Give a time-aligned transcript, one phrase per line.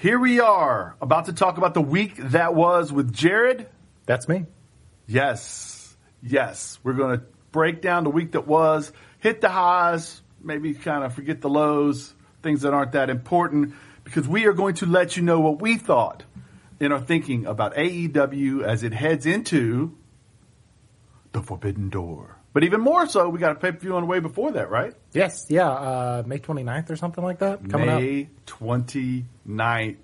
[0.00, 3.66] Here we are, about to talk about the week that was with Jared.
[4.06, 4.46] That's me.
[5.08, 6.78] Yes, yes.
[6.84, 11.14] We're going to break down the week that was, hit the highs, maybe kind of
[11.14, 12.14] forget the lows,
[12.44, 13.74] things that aren't that important,
[14.04, 16.22] because we are going to let you know what we thought
[16.78, 19.96] in our thinking about AEW as it heads into
[21.32, 22.37] the Forbidden Door.
[22.52, 24.70] But even more so, we got a pay per view on the way before that,
[24.70, 24.94] right?
[25.12, 29.96] Yes, yeah, uh, May 29th or something like that coming May 29th.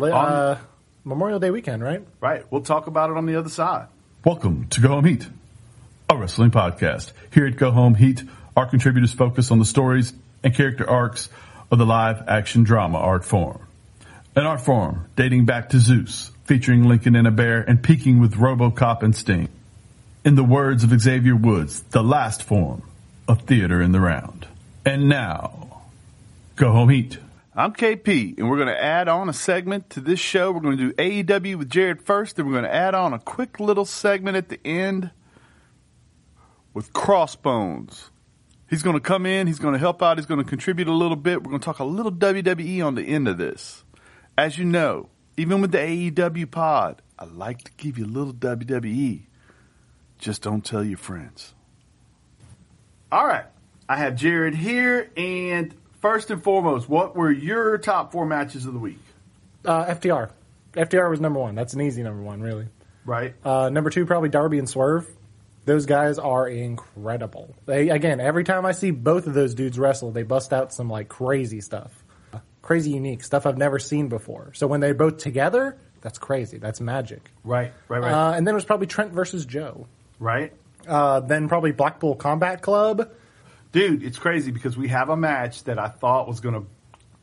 [0.12, 0.56] Uh,
[1.04, 2.06] Memorial Day weekend, right?
[2.20, 2.44] Right.
[2.50, 3.88] We'll talk about it on the other side.
[4.24, 5.26] Welcome to Go Home Heat,
[6.08, 7.12] a wrestling podcast.
[7.32, 8.22] Here at Go Home Heat,
[8.56, 10.12] our contributors focus on the stories
[10.44, 11.28] and character arcs
[11.70, 13.66] of the live action drama art form.
[14.36, 18.34] An art form dating back to Zeus, featuring Lincoln and a bear and peaking with
[18.34, 19.48] Robocop and Sting.
[20.22, 22.82] In the words of Xavier Woods, the last form
[23.26, 24.46] of theater in the round.
[24.84, 25.80] And now,
[26.56, 27.16] Go Home Heat.
[27.54, 30.52] I'm KP, and we're going to add on a segment to this show.
[30.52, 33.18] We're going to do AEW with Jared first, then we're going to add on a
[33.18, 35.10] quick little segment at the end
[36.74, 38.10] with Crossbones.
[38.68, 40.92] He's going to come in, he's going to help out, he's going to contribute a
[40.92, 41.42] little bit.
[41.42, 43.84] We're going to talk a little WWE on the end of this.
[44.36, 48.34] As you know, even with the AEW pod, I like to give you a little
[48.34, 49.22] WWE.
[50.20, 51.54] Just don't tell your friends.
[53.10, 53.46] All right.
[53.88, 58.72] I have Jared here, and first and foremost, what were your top four matches of
[58.72, 58.98] the week?
[59.64, 60.30] Uh, FTR.
[60.74, 61.54] FTR was number one.
[61.54, 62.68] That's an easy number one, really.
[63.04, 63.34] Right?
[63.44, 65.08] Uh, number two, probably Darby and Swerve.
[65.64, 67.54] Those guys are incredible.
[67.66, 70.88] They again, every time I see both of those dudes wrestle, they bust out some
[70.88, 71.92] like crazy stuff,
[72.62, 74.52] crazy unique stuff I've never seen before.
[74.54, 76.58] So when they're both together, that's crazy.
[76.58, 77.30] That's magic.
[77.44, 78.12] Right, right, right.
[78.12, 79.86] Uh, and then it was probably Trent versus Joe.
[80.20, 80.52] Right?
[80.86, 83.10] Uh, then probably Blackpool Combat Club.
[83.72, 86.66] Dude, it's crazy because we have a match that I thought was going to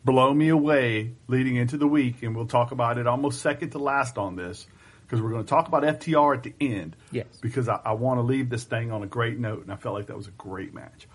[0.04, 3.78] blow me away leading into the week, and we'll talk about it almost second to
[3.78, 4.66] last on this
[5.04, 6.96] because we're going to talk about FTR at the end.
[7.12, 7.28] Yes.
[7.42, 9.96] Because I, I want to leave this thing on a great note, and I felt
[9.96, 11.08] like that was a great match.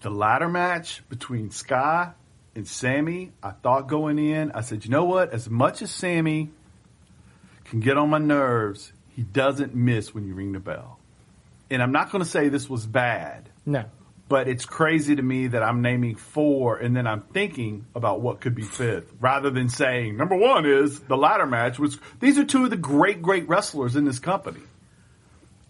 [0.00, 2.12] The ladder match between Sky
[2.54, 5.32] and Sammy, I thought going in, I said, you know what?
[5.32, 6.50] As much as Sammy
[7.64, 10.98] can get on my nerves, he doesn't miss when you ring the bell.
[11.70, 13.84] And I'm not going to say this was bad No.
[14.28, 18.40] but it's crazy to me that I'm naming four and then I'm thinking about what
[18.40, 22.44] could be fifth rather than saying number one is the ladder match, which these are
[22.44, 24.60] two of the great, great wrestlers in this company.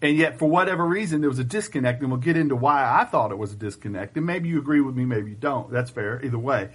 [0.01, 3.05] And yet, for whatever reason, there was a disconnect, and we'll get into why I
[3.05, 4.17] thought it was a disconnect.
[4.17, 5.71] And maybe you agree with me, maybe you don't.
[5.71, 6.69] That's fair, either way.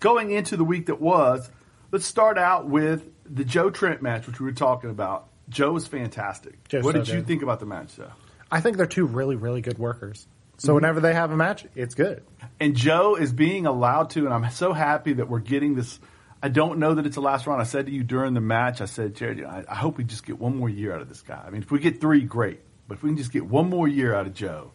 [0.00, 1.50] Going into the week that was,
[1.90, 5.26] let's start out with the Joe Trent match, which we were talking about.
[5.48, 6.68] Joe was fantastic.
[6.68, 8.12] Joe's what so did you think about the match, though?
[8.50, 10.26] I think they're two really, really good workers.
[10.56, 10.74] So Mm-hmm.
[10.76, 12.22] whenever they have a match, it's good.
[12.60, 15.98] And Joe is being allowed to, and I'm so happy that we're getting this.
[16.42, 17.60] I don't know that it's the last round.
[17.60, 20.24] I said to you during the match, I said, Jared, I, I hope we just
[20.24, 21.42] get one more year out of this guy.
[21.44, 22.60] I mean, if we get three, great.
[22.86, 24.72] But if we can just get one more year out of Joe,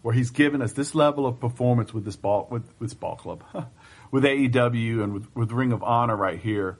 [0.00, 3.14] where he's given us this level of performance with this ball with, with this ball
[3.16, 3.44] club,
[4.10, 6.78] with AEW and with, with Ring of Honor right here,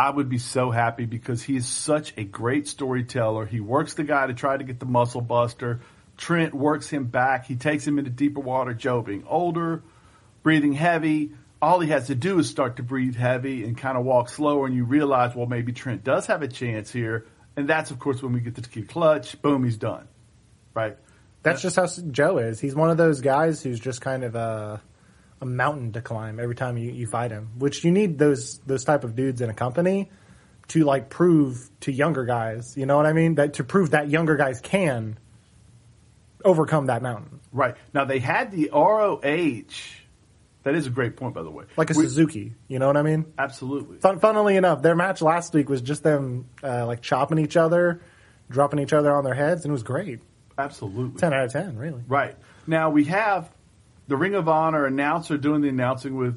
[0.00, 3.44] I would be so happy because he is such a great storyteller.
[3.44, 5.82] He works the guy to try to get the muscle buster.
[6.16, 7.44] Trent works him back.
[7.44, 8.72] He takes him into deeper water.
[8.72, 9.82] Joe being older,
[10.42, 11.32] breathing heavy.
[11.60, 14.64] All he has to do is start to breathe heavy and kind of walk slower,
[14.64, 17.26] and you realize, well, maybe Trent does have a chance here.
[17.54, 19.42] And that's, of course, when we get the key clutch.
[19.42, 20.08] Boom, he's done.
[20.72, 20.96] Right?
[21.42, 22.58] That's just how Joe is.
[22.58, 24.80] He's one of those guys who's just kind of a,
[25.40, 27.50] a mountain to climb every time you, you fight him.
[27.58, 30.10] Which you need those those type of dudes in a company
[30.68, 32.76] to like prove to younger guys.
[32.76, 33.36] You know what I mean?
[33.36, 35.18] That to prove that younger guys can
[36.44, 37.74] overcome that mountain, Right.
[37.92, 39.64] Now, they had the ROH.
[40.62, 41.64] That is a great point, by the way.
[41.76, 42.54] like a We- Suzuki.
[42.68, 43.26] You know what I mean?
[43.38, 43.98] Absolutely.
[43.98, 48.00] Fun, funnily enough, their match last week was just them uh, like chopping each other,
[48.50, 50.20] dropping each other on their heads, and it was great.
[50.56, 51.18] Absolutely.
[51.18, 52.02] Ten out of ten, really.
[52.08, 52.36] Right.
[52.66, 53.50] Now we have
[54.10, 56.36] the Ring of Honor announcer doing the announcing with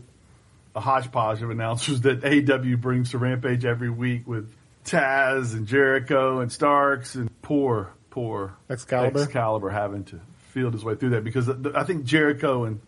[0.76, 4.54] a hodgepodge of announcers that AEW brings to Rampage every week with
[4.86, 9.24] Taz and Jericho and Starks and poor, poor Excalibur.
[9.24, 12.80] Excalibur having to field his way through that because the, I think Jericho and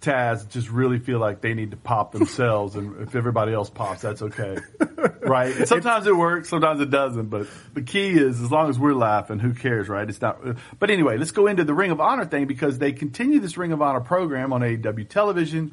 [0.00, 4.00] Taz just really feel like they need to pop themselves, and if everybody else pops,
[4.00, 4.56] that's okay,
[5.20, 5.54] right?
[5.54, 7.26] And sometimes it works, sometimes it doesn't.
[7.26, 10.08] But the key is, as long as we're laughing, who cares, right?
[10.08, 10.40] It's not.
[10.78, 13.72] But anyway, let's go into the Ring of Honor thing because they continue this Ring
[13.72, 15.72] of Honor program on AEW television.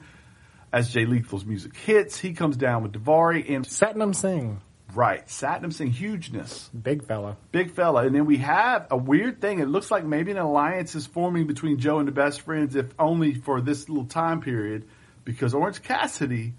[0.73, 4.61] As Jay Lethal's music hits, he comes down with Davari and Satnam Singh,
[4.93, 6.69] right Satnam Singh hugeness.
[6.69, 7.37] big fella.
[7.51, 8.05] Big fella.
[8.05, 9.59] And then we have a weird thing.
[9.59, 12.93] It looks like maybe an alliance is forming between Joe and the best friends, if
[12.97, 14.87] only for this little time period,
[15.23, 16.53] because Orange Cassidy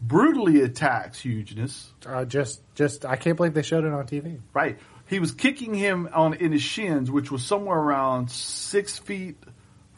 [0.00, 1.92] brutally attacks Hugeness.
[2.06, 4.40] Uh, just, just, I can't believe they showed it on TV.
[4.54, 4.78] Right.
[5.06, 9.36] He was kicking him on in his shins, which was somewhere around six feet,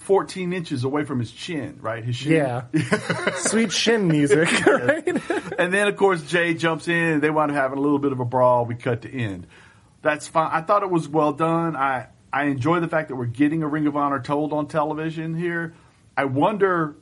[0.03, 1.79] fourteen inches away from his chin.
[1.81, 2.05] Right.
[2.05, 2.33] His shin.
[2.33, 2.65] Yeah.
[3.37, 5.07] Sweet shin music, right?
[5.59, 6.95] and then of course Jay jumps in.
[6.95, 8.67] and They wound up having a little bit of a brawl.
[8.67, 9.47] We cut to end.
[10.03, 10.51] That's fine.
[10.53, 11.77] I thought it was well done.
[11.77, 15.35] I I enjoy the fact that we're getting a Ring of Honor told on television
[15.35, 15.75] here.
[16.17, 16.97] I wonder.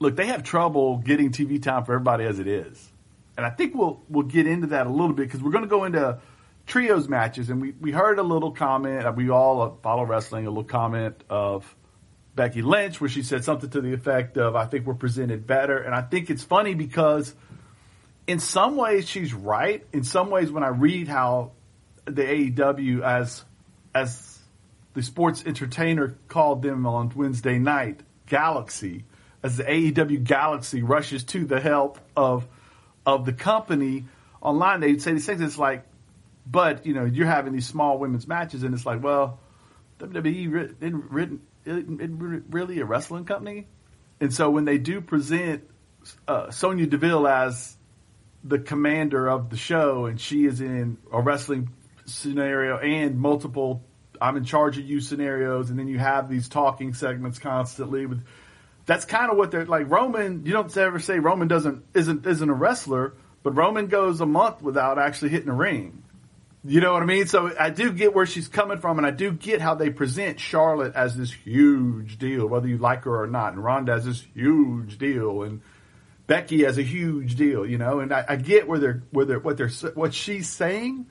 [0.00, 2.92] Look, they have trouble getting TV time for everybody as it is,
[3.36, 5.68] and I think we'll we'll get into that a little bit because we're going to
[5.70, 6.20] go into
[6.66, 9.16] trios matches, and we we heard a little comment.
[9.16, 10.46] We all follow wrestling.
[10.46, 11.74] A little comment of
[12.38, 15.76] Becky Lynch where she said something to the effect of, "I think we're presented better,"
[15.76, 17.34] and I think it's funny because
[18.28, 19.84] in some ways she's right.
[19.92, 21.50] In some ways, when I read how
[22.04, 23.44] the AEW as
[23.92, 24.38] as
[24.94, 29.04] the sports entertainer called them on Wednesday night, Galaxy,
[29.42, 32.46] as the AEW Galaxy rushes to the help of
[33.04, 34.04] of the company
[34.40, 35.40] online, they'd say these things.
[35.40, 35.84] It's like,
[36.46, 39.40] but you know, you're having these small women's matches, and it's like, well,
[39.98, 43.66] WWE isn't, written, really a wrestling company,
[44.20, 45.68] and so when they do present
[46.26, 47.76] uh, Sonya Deville as
[48.44, 51.70] the commander of the show, and she is in a wrestling
[52.06, 53.82] scenario and multiple
[54.20, 58.22] I'm in charge of you scenarios, and then you have these talking segments constantly with.
[58.86, 59.90] That's kind of what they're like.
[59.90, 64.26] Roman, you don't ever say Roman doesn't isn't isn't a wrestler, but Roman goes a
[64.26, 66.04] month without actually hitting a ring.
[66.64, 67.26] You know what I mean?
[67.26, 70.40] So I do get where she's coming from, and I do get how they present
[70.40, 74.26] Charlotte as this huge deal, whether you like her or not, and Ronda as this
[74.34, 75.60] huge deal, and
[76.26, 77.64] Becky as a huge deal.
[77.64, 81.06] You know, and I, I get where they're where they're what they're what she's saying,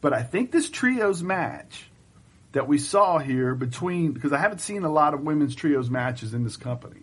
[0.00, 1.90] but I think this trios match
[2.52, 6.34] that we saw here between because I haven't seen a lot of women's trios matches
[6.34, 7.02] in this company.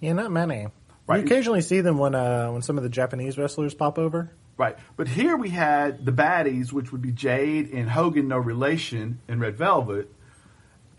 [0.00, 0.68] Yeah, not many.
[1.06, 1.18] Right.
[1.18, 4.32] You occasionally see them when uh, when some of the Japanese wrestlers pop over.
[4.56, 4.76] Right.
[4.96, 9.40] But here we had the baddies, which would be Jade and Hogan, no relation, in
[9.40, 10.12] Red Velvet,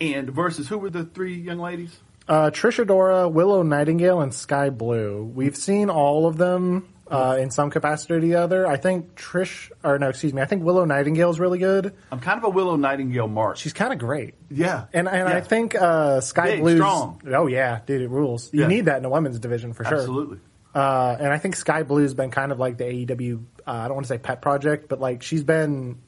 [0.02, 1.98] and versus who were the three young ladies?
[2.28, 5.24] Uh, Trish Adora, Willow Nightingale, and Sky Blue.
[5.24, 8.66] We've seen all of them uh, in some capacity or the other.
[8.66, 11.94] I think Trish, or no, excuse me, I think Willow Nightingale is really good.
[12.12, 13.58] I'm kind of a Willow Nightingale mark.
[13.58, 14.34] She's kind of great.
[14.50, 14.86] yeah.
[14.94, 15.36] And and Yeah.
[15.38, 17.22] I think uh, Sky Big, Blue's strong.
[17.32, 18.52] Oh yeah, dude, it rules.
[18.54, 18.68] You Yeah.
[18.68, 20.00] need that in a women's division for sure.
[20.00, 20.40] Absolutely.
[20.74, 23.44] Uh, and I think Sky Blue's been kind of like the AEW.
[23.66, 26.00] Uh, I don't want to say pet project, but like she's been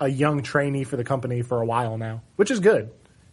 [0.00, 2.90] a young trainee for the company for a while now, which is good.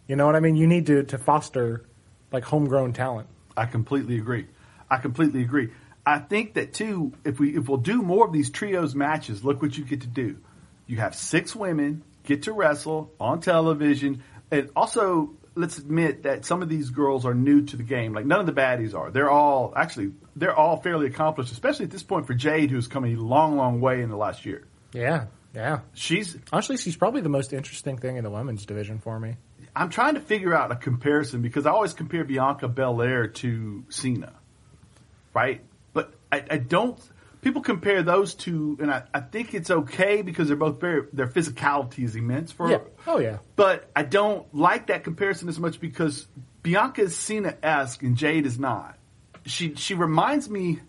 [0.08, 0.56] You know what I mean?
[0.56, 1.86] You need to to foster
[2.32, 3.28] like homegrown talent.
[3.56, 4.46] I completely agree.
[4.90, 5.70] I completely agree.
[6.04, 9.62] I think that too, if we if we'll do more of these trios matches, look
[9.62, 10.38] what you get to do.
[10.86, 16.62] You have six women get to wrestle on television, and also let's admit that some
[16.62, 18.14] of these girls are new to the game.
[18.14, 19.10] Like none of the baddies are.
[19.10, 23.04] They're all actually they're all fairly accomplished, especially at this point for Jade, who's come
[23.04, 24.64] a long, long way in the last year.
[24.92, 25.80] Yeah, yeah.
[25.94, 29.36] She's Honestly, she's probably the most interesting thing in the women's division for me.
[29.74, 34.32] I'm trying to figure out a comparison because I always compare Bianca Belair to Cena,
[35.34, 35.62] right?
[35.92, 36.98] But I, I don't.
[37.40, 41.26] People compare those two, and I, I think it's okay because they're both very their
[41.26, 42.70] physicality is immense for.
[42.70, 42.78] Yeah.
[43.06, 43.38] Oh yeah.
[43.56, 46.28] But I don't like that comparison as much because
[46.62, 48.96] Bianca is Cena esque and Jade is not.
[49.46, 50.80] She she reminds me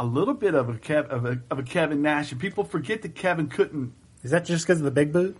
[0.00, 3.02] a little bit of a Kev, of a of a Kevin Nash, and people forget
[3.02, 3.92] that Kevin couldn't
[4.22, 5.36] Is that just because of the big boot?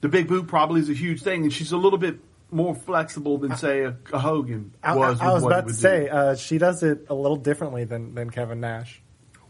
[0.00, 2.18] the big boot probably is a huge thing, and she's a little bit
[2.50, 5.20] more flexible than say a, a Hogan I, was.
[5.20, 8.30] I- I was about to say uh, she does it a little differently than than
[8.30, 9.00] Kevin Nash.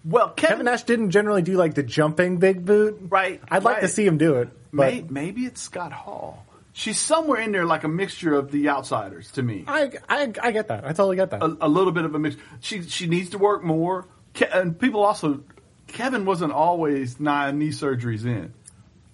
[0.04, 2.98] well, Kevin, Kevin Nash didn't generally do like the jumping big boot.
[3.08, 4.48] Right, I'd like to see him do it.
[4.72, 6.44] But may, maybe it's Scott Hall.
[6.74, 9.64] She's somewhere in there, like a mixture of the outsiders to me.
[9.66, 10.84] I, I I get that.
[10.84, 11.42] I totally get that.
[11.42, 12.36] a, a little bit of a mix.
[12.60, 14.06] She she needs to work more.
[14.34, 15.42] Ke- and people also,
[15.86, 18.54] Kevin wasn't always nine knee surgeries in.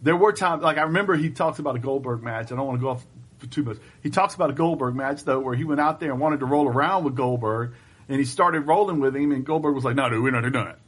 [0.03, 2.53] There were times, like I remember he talks about a Goldberg match.
[2.53, 3.05] I don't want to go off
[3.39, 3.79] for too much.
[4.05, 6.47] He talks about a Goldberg match though, where he went out there and wanted to
[6.47, 7.75] roll around with Goldberg,
[8.09, 10.69] and he started rolling with him, and Goldberg was like, "No, dude, we're not doing
[10.69, 10.79] it."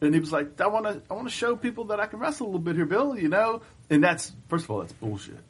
[0.00, 2.20] And he was like, "I want to, I want to show people that I can
[2.20, 3.18] wrestle a little bit here, Bill.
[3.18, 5.40] You know." And that's first of all, that's bullshit.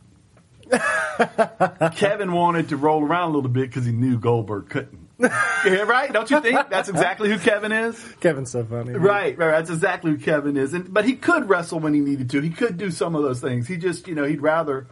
[1.97, 5.09] Kevin wanted to roll around a little bit because he knew Goldberg couldn't.
[5.19, 6.13] yeah, right?
[6.13, 8.01] Don't you think that's exactly who Kevin is?
[8.21, 8.93] Kevin's so funny.
[8.93, 9.51] Right, right.
[9.51, 10.75] That's exactly who Kevin is.
[10.75, 12.41] And but he could wrestle when he needed to.
[12.41, 13.67] He could do some of those things.
[13.67, 14.87] He just, you know, he'd rather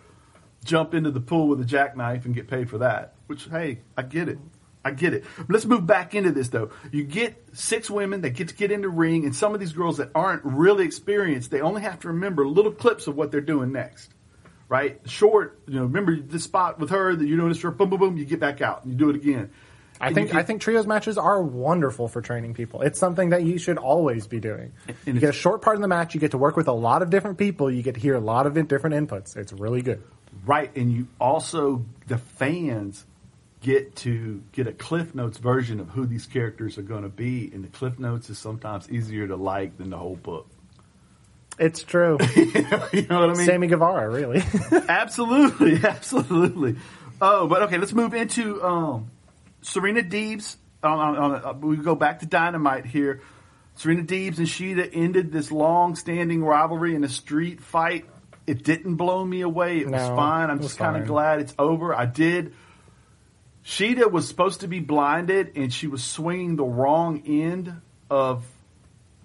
[0.65, 3.15] jump into the pool with a jackknife and get paid for that.
[3.29, 4.39] Which, hey, I get it.
[4.85, 5.25] I get it.
[5.49, 6.71] Let's move back into this though.
[6.93, 9.73] You get six women that get to get in the ring, and some of these
[9.73, 13.41] girls that aren't really experienced, they only have to remember little clips of what they're
[13.41, 14.13] doing next.
[14.69, 15.01] Right?
[15.07, 18.17] Short, you know, remember this spot with her that you're doing this boom, boom, boom,
[18.17, 19.51] you get back out and you do it again.
[20.01, 22.83] I And think you can- I think trios matches are wonderful for training people.
[22.83, 24.73] It's something that you should always be doing.
[25.07, 26.15] You get a short part in the match.
[26.15, 27.71] You get to work with a lot of different people.
[27.71, 29.37] You get to hear a lot of different inputs.
[29.37, 30.03] It's really good.
[30.45, 33.07] Right, and you also the fans
[33.63, 37.51] get to get a Cliff Notes version of who these characters are going to be,
[37.55, 40.47] and the Cliff Notes is sometimes easier to like than the whole book.
[41.59, 42.19] It's true.
[42.37, 42.53] you
[43.09, 43.47] know what I mean?
[43.47, 44.43] Sammy Guevara, really.
[44.89, 46.77] Absolutely, absolutely.
[47.21, 49.11] Oh, but okay, let's move into um,
[49.63, 50.57] Serena Deebs.
[50.83, 53.23] On, on, on, uh, we go back to Dynamite here.
[53.77, 58.07] Serena Deebs and Shida ended this long-standing rivalry in a street fight.
[58.47, 59.79] It didn't blow me away.
[59.79, 60.51] It was fine.
[60.51, 61.95] I'm was just kind of glad it's over.
[61.95, 62.55] I did.
[63.65, 68.45] Shida was supposed to be blinded, and she was swinging the wrong end of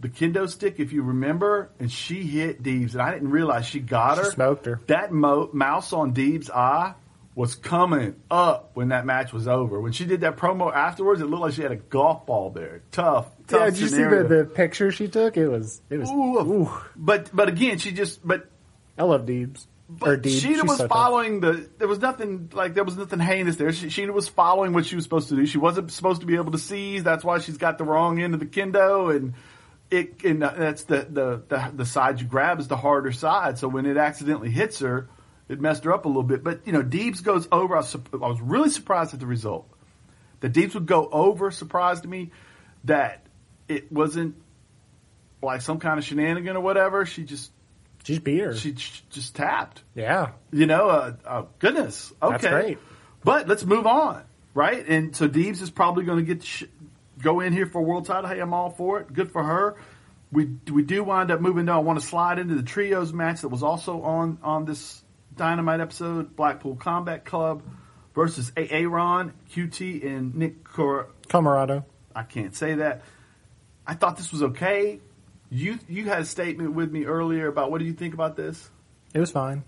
[0.02, 3.80] the kendo stick, if you remember, and she hit Deebs, and I didn't realize she
[3.80, 4.32] got She her.
[4.32, 4.82] smoked her.
[4.88, 6.94] That mo- mouse on Deeb's eye
[7.36, 9.80] was coming up when that match was over.
[9.80, 12.82] When she did that promo afterwards, it looked like she had a golf ball there.
[12.92, 15.38] Tough, tough yeah, did you see the, the picture she took?
[15.38, 16.10] It was it was.
[16.10, 16.40] Ooh.
[16.40, 18.50] Ooh, But but again, she just but
[18.98, 19.66] I love Deebs.
[19.90, 20.90] but She's was so tough.
[20.90, 21.70] following the.
[21.78, 23.72] There was nothing like there was nothing heinous there.
[23.72, 25.46] She, Shida was following what she was supposed to do.
[25.46, 27.04] She wasn't supposed to be able to seize.
[27.04, 29.34] That's why she's got the wrong end of the kendo, and
[29.92, 33.58] it and that's the the the, the side you grab is the harder side.
[33.60, 35.10] So when it accidentally hits her,
[35.50, 36.44] it messed her up a little bit.
[36.44, 37.76] But you know, Deebs goes over.
[37.76, 39.68] I was, I was really surprised at the result.
[40.40, 42.32] The Deebs would go over surprised me
[42.86, 43.26] that
[43.68, 44.36] it wasn't
[45.44, 47.06] like some kind of shenanigan or whatever.
[47.06, 47.52] She just
[48.04, 48.56] She beat her.
[48.56, 49.84] she just tapped.
[49.94, 52.12] yeah, You know, uh, oh, goodness.
[52.22, 52.32] Okay.
[52.32, 52.78] That's great.
[53.24, 54.24] But let's move on,
[54.56, 54.84] right?
[54.88, 56.64] And so Deebs is probably going to get sh-
[57.22, 58.30] go in here for a world title.
[58.30, 59.12] Hey, I'm all for it.
[59.14, 59.76] Good for her.
[60.32, 61.76] We we do wind up moving down.
[61.76, 65.04] I want to slide into the trios match that was also on on this
[65.36, 66.36] Dynamite episode.
[66.36, 67.64] Blackpool Combat Club
[68.14, 71.86] versus Aaron, QT, and Nick Cor- Camarado.
[72.16, 73.04] I can't say that.
[73.86, 75.00] I thought this was okay.
[75.50, 78.70] You you had a statement with me earlier about what do you think about this?
[79.14, 79.64] It was fine.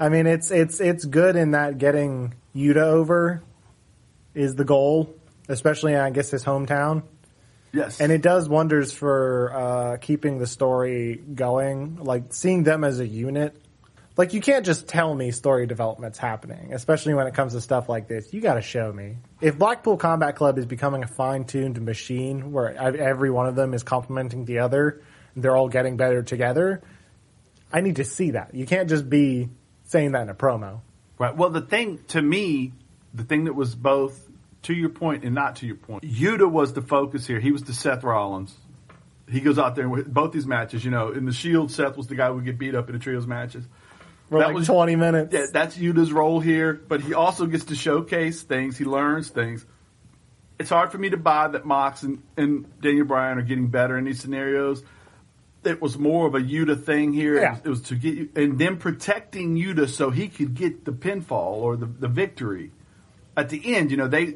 [0.00, 3.42] I mean, it's it's it's good in that getting Yuta over
[4.34, 5.14] is the goal,
[5.48, 7.02] especially I guess his hometown,
[7.72, 11.96] Yes, and it does wonders for uh, keeping the story going.
[11.96, 13.56] Like seeing them as a unit.
[14.16, 17.88] Like you can't just tell me story development's happening, especially when it comes to stuff
[17.88, 18.32] like this.
[18.34, 19.16] You got to show me.
[19.40, 23.84] If Blackpool Combat Club is becoming a fine-tuned machine where every one of them is
[23.84, 25.00] complementing the other,
[25.34, 26.82] and they're all getting better together,
[27.72, 28.54] I need to see that.
[28.54, 29.50] You can't just be
[29.84, 30.80] saying that in a promo.
[31.16, 31.36] Right.
[31.36, 32.72] Well, the thing to me,
[33.14, 34.27] the thing that was both
[34.62, 37.40] to your point and not to your point, Yuta was the focus here.
[37.40, 38.54] He was the Seth Rollins.
[39.28, 40.84] He goes out there with both these matches.
[40.84, 42.94] You know, in the Shield, Seth was the guy who would get beat up in
[42.94, 43.64] the trios matches.
[44.30, 45.32] For That like was- 20 minutes.
[45.34, 48.76] Yeah, that's Yuta's role here, but he also gets to showcase things.
[48.76, 49.64] He learns things.
[50.58, 53.96] It's hard for me to buy that Mox and, and Daniel Bryan are getting better
[53.96, 54.82] in these scenarios.
[55.64, 57.36] It was more of a Yuta thing here.
[57.40, 57.58] Yeah.
[57.62, 61.56] It was to get you, and then protecting Yuta so he could get the pinfall
[61.62, 62.72] or the, the victory.
[63.38, 64.34] At the end, you know, they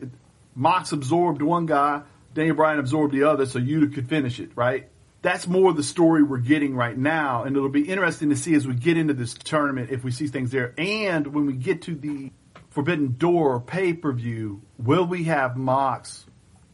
[0.54, 2.02] Mox absorbed one guy,
[2.34, 4.88] Daniel Bryan absorbed the other, so Yuta could finish it, right?
[5.22, 8.64] That's more the story we're getting right now, and it'll be interesting to see as
[8.64, 10.72] we get into this tournament if we see things there.
[10.78, 12.30] And when we get to the
[12.70, 16.24] Forbidden Door pay per view, will we have Mox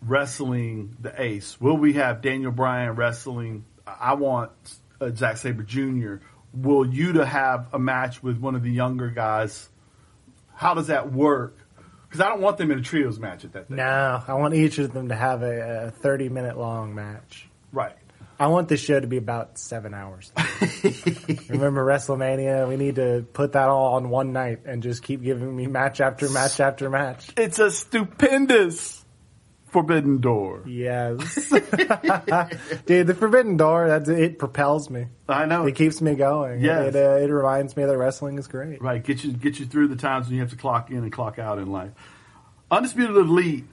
[0.02, 1.58] wrestling the Ace?
[1.58, 3.64] Will we have Daniel Bryan wrestling?
[3.86, 4.50] I want
[5.00, 6.16] uh, Zack Sabre Jr.
[6.52, 9.70] Will Yuta have a match with one of the younger guys?
[10.54, 11.56] How does that work?
[12.08, 13.68] Because I don't want them in a trios match at that.
[13.68, 13.76] Thing.
[13.76, 17.48] No, I want each of them to have a, a 30 minute long match.
[17.72, 17.96] Right.
[18.40, 20.30] I want this show to be about seven hours.
[21.48, 22.68] Remember WrestleMania?
[22.68, 26.00] We need to put that all on one night and just keep giving me match
[26.00, 27.30] after match after match.
[27.36, 28.97] It's a stupendous
[29.70, 30.64] Forbidden Door.
[30.66, 31.50] Yes.
[32.86, 35.06] Dude, the Forbidden Door, that's, it propels me.
[35.28, 35.66] I know.
[35.66, 36.60] It keeps me going.
[36.60, 36.94] Yes.
[36.94, 38.80] It, uh, it reminds me that wrestling is great.
[38.80, 41.12] Right, get you get you through the times when you have to clock in and
[41.12, 41.90] clock out in life.
[42.70, 43.64] Undisputed Elite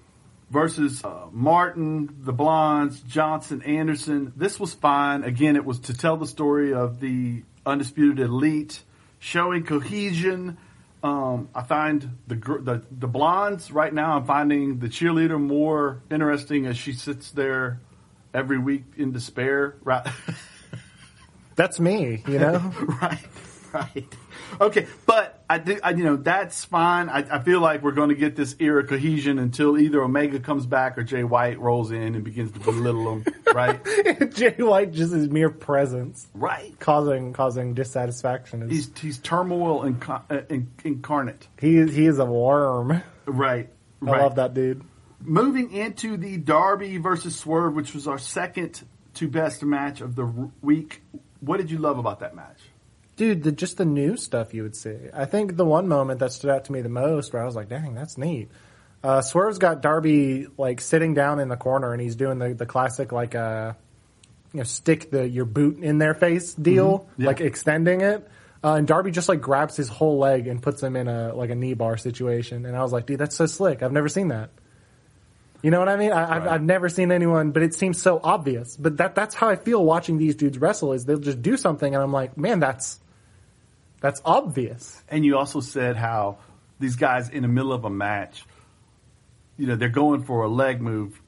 [0.50, 4.34] versus uh, Martin, the Blondes, Johnson, Anderson.
[4.36, 5.24] This was fine.
[5.24, 8.82] Again, it was to tell the story of the Undisputed Elite,
[9.20, 10.58] showing cohesion.
[11.06, 14.18] Um, I find the, gr- the the Blondes right now.
[14.18, 17.80] I'm finding the cheerleader more interesting as she sits there
[18.34, 19.76] every week in despair.
[19.84, 20.04] Right.
[21.56, 22.58] That's me, you know?
[23.02, 23.20] right,
[23.72, 24.16] right.
[24.60, 27.08] Okay, but I do, I, you know, that's fine.
[27.08, 30.66] I, I feel like we're going to get this era cohesion until either Omega comes
[30.66, 33.34] back or Jay White rolls in and begins to belittle them.
[33.54, 33.80] right,
[34.34, 36.74] Jay White just his mere presence right.
[36.80, 38.64] causing causing dissatisfaction.
[38.64, 41.48] Is, He's he's turmoil inca- uh, in, incarnate.
[41.60, 43.04] he is he is a worm.
[43.28, 43.70] Right,
[44.02, 44.22] I right.
[44.22, 44.84] love that dude.
[45.22, 48.82] moving into the Darby versus Swerve, which was our second
[49.16, 50.26] to best match of the
[50.62, 51.02] week.
[51.40, 52.60] What did you love about that match?
[53.16, 54.96] Dude, the, just the new stuff you would see.
[55.14, 57.56] I think the one moment that stood out to me the most, where I was
[57.56, 58.50] like, "Dang, that's neat."
[59.04, 62.66] Uh, Swerve's got Darby like sitting down in the corner, and he's doing the, the
[62.66, 63.74] classic like uh,
[64.52, 67.28] you know stick the your boot in their face deal, Yeah.
[67.28, 68.28] like extending it.
[68.64, 71.52] Uh, and Darby just like grabs his whole leg and puts him in a like
[71.52, 72.66] a knee bar situation.
[72.66, 73.84] And I was like, dude, that's so slick.
[73.84, 74.50] I've never seen that.
[75.62, 76.12] You know what I mean?
[76.12, 76.52] I, I've, Right.
[76.54, 78.76] I've never seen anyone, but it seems so obvious.
[78.76, 80.94] But that that's how I feel watching these dudes wrestle.
[80.94, 83.00] Is they'll just do something, and I'm like, man, that's
[84.06, 85.02] that's obvious.
[85.10, 86.38] And you also said how
[86.80, 88.46] these guys in the middle of a match,
[89.58, 91.20] you know, they're going for a leg move,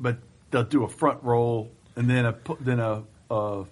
[0.00, 0.18] but
[0.50, 3.04] they'll do a front roll and then a then a,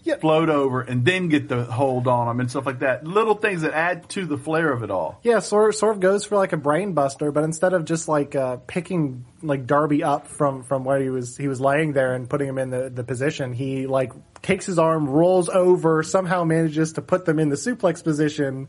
[0.03, 0.17] Yeah.
[0.17, 3.07] float over and then get the hold on them and stuff like that.
[3.07, 5.21] Little things that add to the flair of it all.
[5.23, 8.35] Yeah, sort sort of goes for like a brain buster, but instead of just like
[8.35, 12.29] uh, picking like Darby up from from where he was he was laying there and
[12.29, 16.95] putting him in the the position, he like takes his arm, rolls over, somehow manages
[16.95, 18.67] to put them in the suplex position,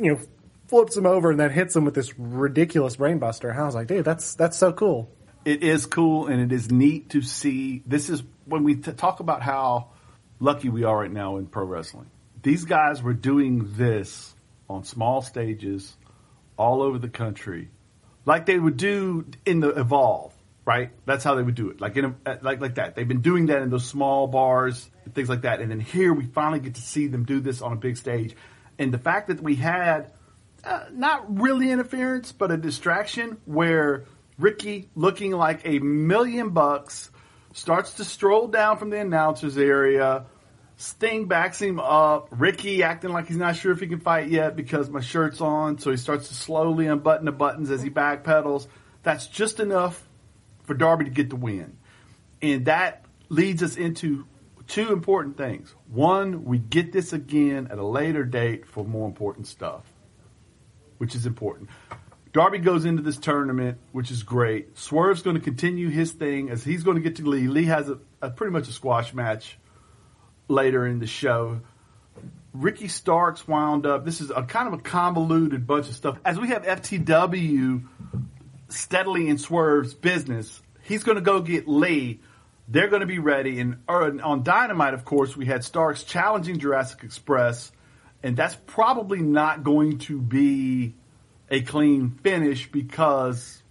[0.00, 0.20] you know,
[0.68, 3.50] flips him over and then hits him with this ridiculous brain buster.
[3.50, 5.10] And I was like, dude, that's that's so cool.
[5.44, 7.82] it is cool and it is neat to see.
[7.86, 8.22] This is
[8.52, 9.88] when we t- talk about how
[10.38, 12.10] lucky we are right now in pro wrestling.
[12.42, 14.34] These guys were doing this
[14.68, 15.96] on small stages
[16.58, 17.70] all over the country,
[18.26, 20.34] like they would do in the Evolve.
[20.64, 22.94] Right, that's how they would do it, like in a, like like that.
[22.94, 26.12] They've been doing that in those small bars, and things like that, and then here
[26.12, 28.36] we finally get to see them do this on a big stage.
[28.78, 30.12] And the fact that we had
[30.62, 34.04] uh, not really interference, but a distraction where
[34.38, 37.10] Ricky, looking like a million bucks,
[37.52, 40.26] starts to stroll down from the announcers area.
[40.76, 42.28] Sting backs him up.
[42.30, 45.78] Ricky acting like he's not sure if he can fight yet because my shirt's on,
[45.78, 48.66] so he starts to slowly unbutton the buttons as he backpedals.
[49.02, 50.08] That's just enough
[50.64, 51.76] for Darby to get the win.
[52.40, 54.26] And that leads us into
[54.66, 55.74] two important things.
[55.88, 59.84] One, we get this again at a later date for more important stuff
[61.02, 61.68] which is important.
[62.32, 64.78] Darby goes into this tournament, which is great.
[64.78, 67.46] Swerve's going to continue his thing as he's going to get to Lee.
[67.46, 69.58] Lee has a, a pretty much a squash match
[70.48, 71.60] later in the show.
[72.54, 74.04] Ricky Starks wound up.
[74.04, 76.18] This is a kind of a convoluted bunch of stuff.
[76.24, 77.84] As we have FTW
[78.68, 82.20] steadily in Swerve's business, he's going to go get Lee.
[82.68, 83.60] They're going to be ready.
[83.60, 87.72] And uh, on Dynamite, of course, we had Starks challenging Jurassic Express,
[88.22, 90.94] and that's probably not going to be
[91.52, 93.62] a clean finish because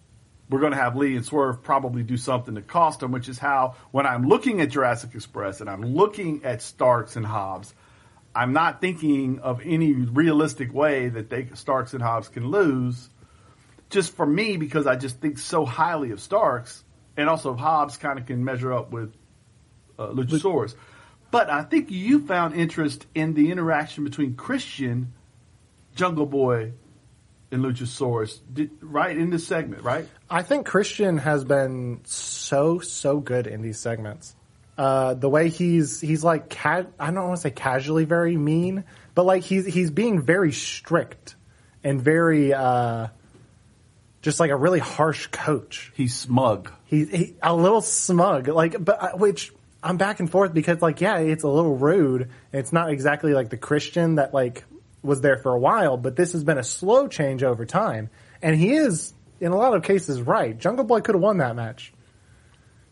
[0.48, 3.40] we're going to have Lee and Swerve probably do something to cost them, which is
[3.40, 7.74] how when I'm looking at Jurassic Express and I'm looking at Starks and Hobbs,
[8.36, 13.10] I'm not thinking of any realistic way that they Starks and Hobbs can lose.
[13.90, 16.84] Just for me, because I just think so highly of Starks,
[17.18, 19.12] and also Hobbs kind of can measure up with
[19.98, 20.76] uh, Luchasaurus.
[21.32, 25.14] But I think you found interest in the interaction between Christian,
[25.96, 26.74] Jungle Boy,
[27.52, 30.08] and Luchasaurus, did, right in this segment, right?
[30.30, 34.36] I think Christian has been so so good in these segments.
[34.78, 38.86] Uh, the way he's he's like ca- I don't want to say casually very mean,
[39.14, 41.36] but like he's he's being very strict
[41.84, 43.08] and very uh,
[44.22, 45.92] just like a really harsh coach.
[45.96, 46.72] He's smug.
[46.86, 49.52] He's he, a little smug, like but which
[49.84, 52.30] I'm back and forth because like yeah, it's a little rude.
[52.54, 54.64] It's not exactly like the Christian that like
[55.04, 58.10] was there for a while, but this has been a slow change over time,
[58.42, 60.58] and he is in a lot of cases right.
[60.58, 61.92] Jungle Boy could have won that match.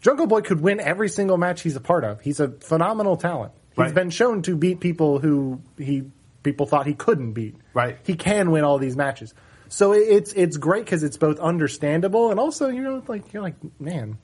[0.01, 2.21] Jungle Boy could win every single match he's a part of.
[2.21, 3.51] He's a phenomenal talent.
[3.71, 3.93] He's Right.
[3.93, 6.03] been shown to beat people who he
[6.41, 7.55] people thought he couldn't beat.
[7.73, 7.97] Right.
[8.03, 9.33] He can win all these matches.
[9.67, 13.55] So it's it's great because it's both understandable and also you know like you're like
[13.79, 14.17] man,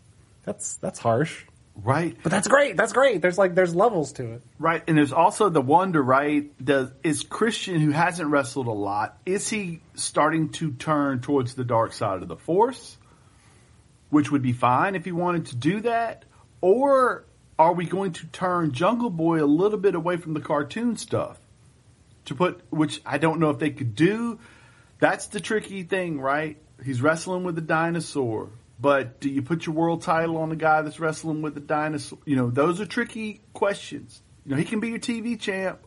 [0.43, 1.43] that's that's harsh,
[1.83, 2.17] Right.
[2.23, 2.77] but that's great.
[2.77, 3.21] That's great.
[3.21, 4.41] There's like there's levels to it.
[4.57, 6.49] Right, and there's also the wonder, right?
[6.63, 11.65] Does is Christian, who hasn't wrestled a lot, is he starting to turn towards the
[11.65, 12.97] dark side of the Force,
[14.09, 16.25] which would be fine if he wanted to do that,
[16.61, 17.25] or
[17.59, 21.37] are we going to turn Jungle Boy a little bit away from the cartoon stuff
[22.25, 24.39] to put, which I don't know if they could do.
[24.99, 26.57] That's the tricky thing, right?
[26.83, 28.49] He's wrestling with a dinosaur.
[28.79, 32.19] But do you put your world title on the guy that's wrestling with the dinosaur?
[32.25, 34.21] You know, those are tricky questions.
[34.45, 35.79] You know, he can be your TV champ.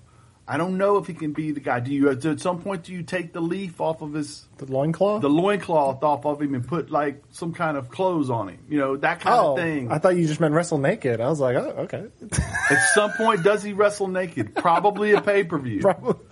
[0.50, 1.80] I don't know if he can be the guy.
[1.80, 5.20] Do you at some point do you take the leaf off of his The loincloth?
[5.20, 8.60] the loincloth off of him and put like some kind of clothes on him?
[8.66, 9.92] You know, that kind oh, of thing.
[9.92, 11.20] I thought you just meant wrestle naked.
[11.20, 12.06] I was like, oh, okay.
[12.70, 14.54] At some point does he wrestle naked?
[14.54, 15.82] Probably a pay-per-view.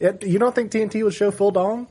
[0.00, 1.86] Yeah, you don't think TNT would show full dong?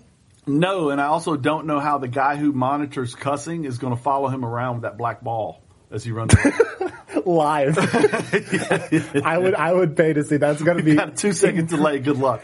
[0.49, 4.01] No, and I also don't know how the guy who monitors cussing is going to
[4.01, 6.33] follow him around with that black ball as he runs.
[7.25, 7.77] Live.
[9.23, 10.37] I would I would pay to see.
[10.37, 11.99] That's going to be Got a two second delay.
[11.99, 12.41] Good luck.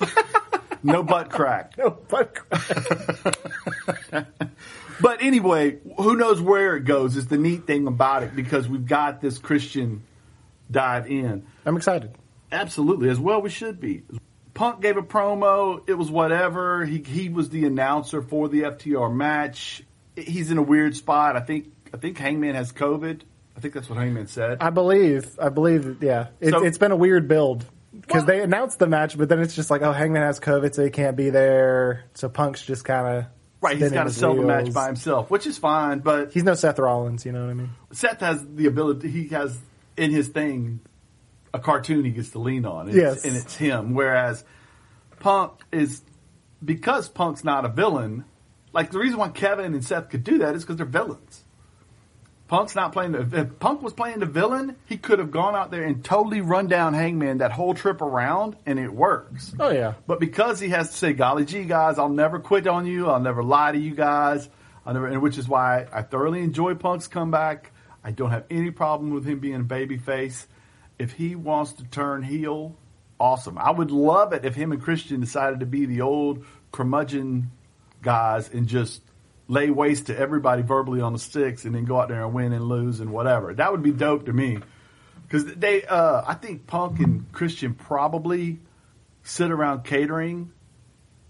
[0.84, 1.76] no butt crack.
[1.76, 3.36] No, butt crack.
[5.00, 8.86] But anyway, who knows where it goes is the neat thing about it because we've
[8.86, 10.04] got this Christian
[10.70, 11.46] dive in.
[11.64, 12.14] I'm excited.
[12.52, 14.02] Absolutely, as well we should be.
[14.62, 15.82] Punk gave a promo.
[15.88, 16.84] It was whatever.
[16.84, 19.82] He he was the announcer for the FTR match.
[20.14, 21.34] He's in a weird spot.
[21.34, 23.22] I think I think Hangman has COVID.
[23.56, 24.58] I think that's what Hangman said.
[24.60, 25.36] I believe.
[25.40, 26.00] I believe.
[26.00, 27.66] Yeah, it's, So- it's been a weird build
[28.02, 30.84] because they announced the match, but then it's just like, oh, Hangman has COVID, so
[30.84, 32.04] he can't be there.
[32.14, 33.24] So Punk's just kind of
[33.60, 35.98] right, he's got to sell the match by himself, which is fine.
[35.98, 37.70] But He's no Seth Rollins, you know what I mean?
[37.90, 39.10] Seth has the ability.
[39.10, 39.58] He has
[39.96, 40.78] in his thing
[41.54, 42.88] a cartoon he gets to lean on.
[42.88, 43.24] It's, Yes.
[43.24, 43.94] and it's him.
[43.94, 44.44] Whereas
[45.20, 46.02] Punk is
[46.64, 48.24] because Punk's not a villain.
[48.72, 51.44] Like the reason why Kevin and Seth could do that is because they're villains.
[52.48, 53.20] Punk's not playing the.
[53.32, 56.66] If Punk was playing the villain, he could have gone out there and totally run
[56.66, 59.54] down Hangman that whole trip around, and it works.
[59.58, 62.84] Oh yeah, But because he has to say, "Golly gee, guys, I'll never quit on
[62.86, 63.08] you.
[63.08, 64.50] I'll never lie to you guys,"
[64.84, 67.70] I never, and which is why I thoroughly enjoy Punk's comeback.
[68.04, 70.44] I don't have any problem with him being a babyface.
[71.02, 72.76] If he wants to turn heel,
[73.18, 73.58] awesome.
[73.58, 77.50] I would love it if him and Christian decided to be the old curmudgeon
[78.02, 79.02] guys and just
[79.48, 82.52] lay waste to everybody verbally on the sticks and then go out there and win
[82.52, 83.52] and lose and whatever.
[83.52, 84.58] That would be dope to me.
[85.26, 88.60] Because they, uh, I think Punk and Christian probably
[89.24, 90.52] sit around catering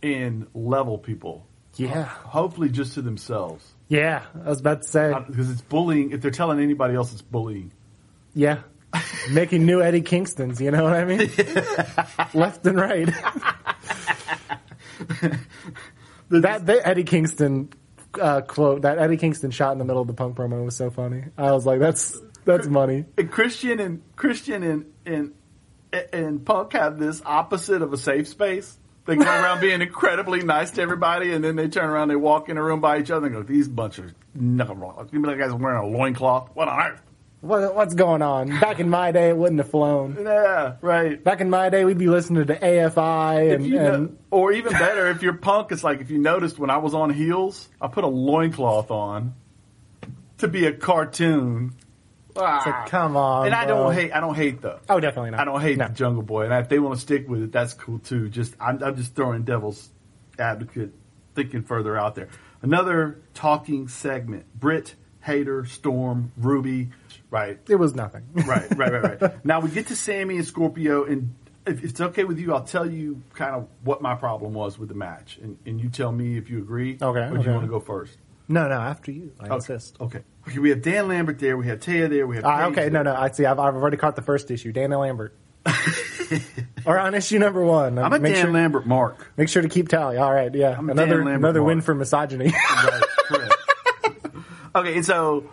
[0.03, 1.47] and level people.
[1.77, 3.65] yeah, Hopefully, just to themselves.
[3.89, 4.23] yeah.
[4.45, 6.11] I was about to say, Because it's bullying.
[6.11, 7.73] If they're telling anybody else, it's bullying.
[8.35, 8.59] yeah,
[9.31, 10.61] making new Eddie Kingstons.
[10.61, 11.31] You know what I mean?
[12.35, 13.09] Left and right.
[16.31, 17.71] that, Eddie Kingston
[18.21, 20.91] uh, quote, that Eddie Kingston shot in the middle of the Punk promo was so
[20.91, 21.25] funny.
[21.37, 23.05] I was like, that's that's money.
[23.17, 25.35] And Christian and Christian and and
[26.13, 28.79] and Punk have this opposite of a safe space.
[29.05, 32.49] They go around being incredibly nice to everybody, and then they turn around, they walk
[32.49, 35.53] in a room by each other, and go, "These bunch of nothing wrong." You guys
[35.53, 36.51] wearing a loincloth?
[36.55, 37.03] What on earth?
[37.43, 38.61] What, what's going on?
[38.61, 40.17] Back in my day, it wouldn't have flown.
[40.23, 41.23] Yeah, right.
[41.23, 44.73] Back in my day, we'd be listening to AFI and, you know- and or even
[44.73, 47.89] better, if you're punk, it's like if you noticed when I was on heels, I
[47.89, 49.35] put a loincloth on
[50.39, 51.73] to be a cartoon.
[52.31, 52.85] it's like, ah.
[52.87, 53.47] come on.
[53.47, 53.75] and I bro.
[53.87, 54.13] don't hate.
[54.13, 54.79] I don't hate though.
[54.89, 55.41] Oh, definitely not.
[55.41, 55.89] I don't hate No.
[55.89, 58.29] the Jungle Boy, and if they want to stick with it, that's cool too.
[58.29, 59.91] Just I'm, I'm just throwing devil's
[60.39, 60.93] advocate,
[61.35, 62.29] thinking further out there.
[62.63, 66.91] Another talking segment: Britt, Hayter, Storm, Ruby.
[67.31, 68.25] Right, It was nothing.
[68.35, 69.45] right, right, right, right.
[69.45, 71.35] now we get to Sammy and Scorpio, and
[71.67, 74.89] if it's okay with you, I'll tell you kind of what my problem was with
[74.91, 76.99] the match, and, and you tell me if you agree.
[77.01, 77.45] Okay, Or do okay.
[77.47, 78.19] you want to go first?
[78.49, 79.33] no, no, after you.
[79.41, 79.55] I Okay.
[79.55, 79.97] insist.
[80.01, 80.21] Okay.
[80.47, 80.59] Okay.
[80.59, 81.57] We have Dan Lambert there.
[81.57, 82.27] We have Taya there.
[82.27, 82.45] We have.
[82.45, 83.05] Ah, Paige okay, no, there.
[83.05, 83.15] no.
[83.15, 83.47] I see.
[83.47, 84.73] I've, I've already caught the first issue.
[84.73, 85.35] Dana Lambert.
[86.85, 87.99] or on issue number one.
[87.99, 89.31] I'm a Dan sure, Lambert mark.
[89.37, 90.17] Make sure to keep tally.
[90.19, 90.77] All right, yeah.
[90.79, 92.47] Another Dan Lambert another win for misogyny.
[92.53, 93.03] Right.
[94.75, 95.51] Okay, and so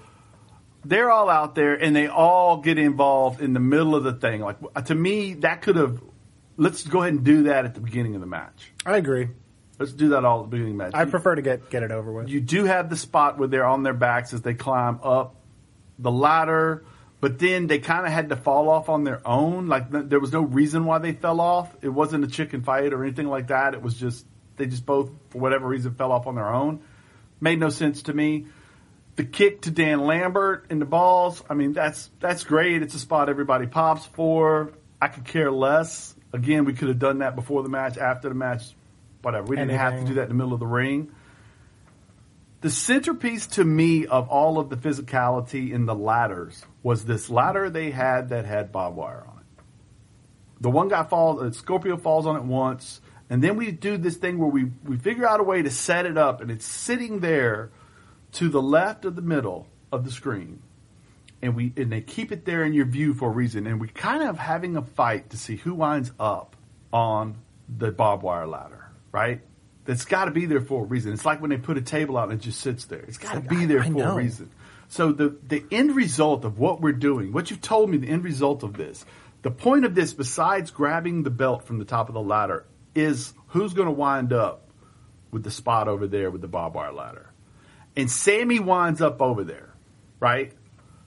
[0.86, 4.42] they're all out there and they all get involved in the middle of the thing.
[4.42, 6.02] Like uh, to me, that could have.
[6.58, 8.72] Let's go ahead and do that at the beginning of the match.
[8.86, 9.30] I agree.
[9.78, 10.92] Let's do that all at the beginning of the match.
[10.94, 12.28] I You- prefer to get get it over with.
[12.30, 15.36] you do have the spot where they're on their backs as they climb up
[15.98, 16.84] the ladder,
[17.22, 19.68] but then they kind of had to fall off on their own.
[19.68, 21.74] Like there was no reason why they fell off.
[21.82, 23.74] It wasn't a chicken fight or anything like that.
[23.74, 24.26] It was just
[24.58, 26.82] they just both for whatever reason fell off on their own.
[27.40, 28.48] Made no sense to me.
[29.20, 31.44] The kick to Dan Lambert in the balls.
[31.50, 32.82] I mean, that's that's great.
[32.82, 34.72] It's a spot everybody pops for.
[35.02, 36.16] I could care less.
[36.32, 38.64] Again, we could have done that before the match, after the match,
[39.22, 39.48] whatever.
[39.48, 41.12] We didn't have to do that in the middle of the ring
[42.62, 47.70] the centerpiece to me of all of the physicality in the ladders was this ladder
[47.70, 49.64] they had that had barbed wire on it.
[50.62, 54.18] The one guy falls, uh, Scorpio falls on it once, and then we do this
[54.18, 57.20] thing where we, we figure out a way to set it up, and it's sitting
[57.20, 57.72] there
[58.34, 60.62] to the left of the middle of the screen.
[61.42, 63.88] And we and they keep it there in your view for a reason, and we
[63.88, 66.56] kind of having a fight to see who winds up
[66.92, 67.38] on
[67.78, 69.40] the barbed wire ladder, right?
[69.86, 71.14] That's got to be there for a reason.
[71.14, 73.00] It's like when they put a table out and it just sits there.
[73.00, 74.12] It's got to like, be I- there I for know.
[74.12, 74.50] a reason.
[74.90, 78.24] So the the end result of what we're doing, what you've told me, the end
[78.26, 79.06] result of this,
[79.42, 82.66] the point of this, besides grabbing the belt from the top of the ladder,
[82.96, 84.68] is who's going to wind up
[85.32, 87.29] with the spot over there with the barbed wire ladder,
[87.96, 89.74] and Sammy winds up over there,
[90.20, 90.54] right?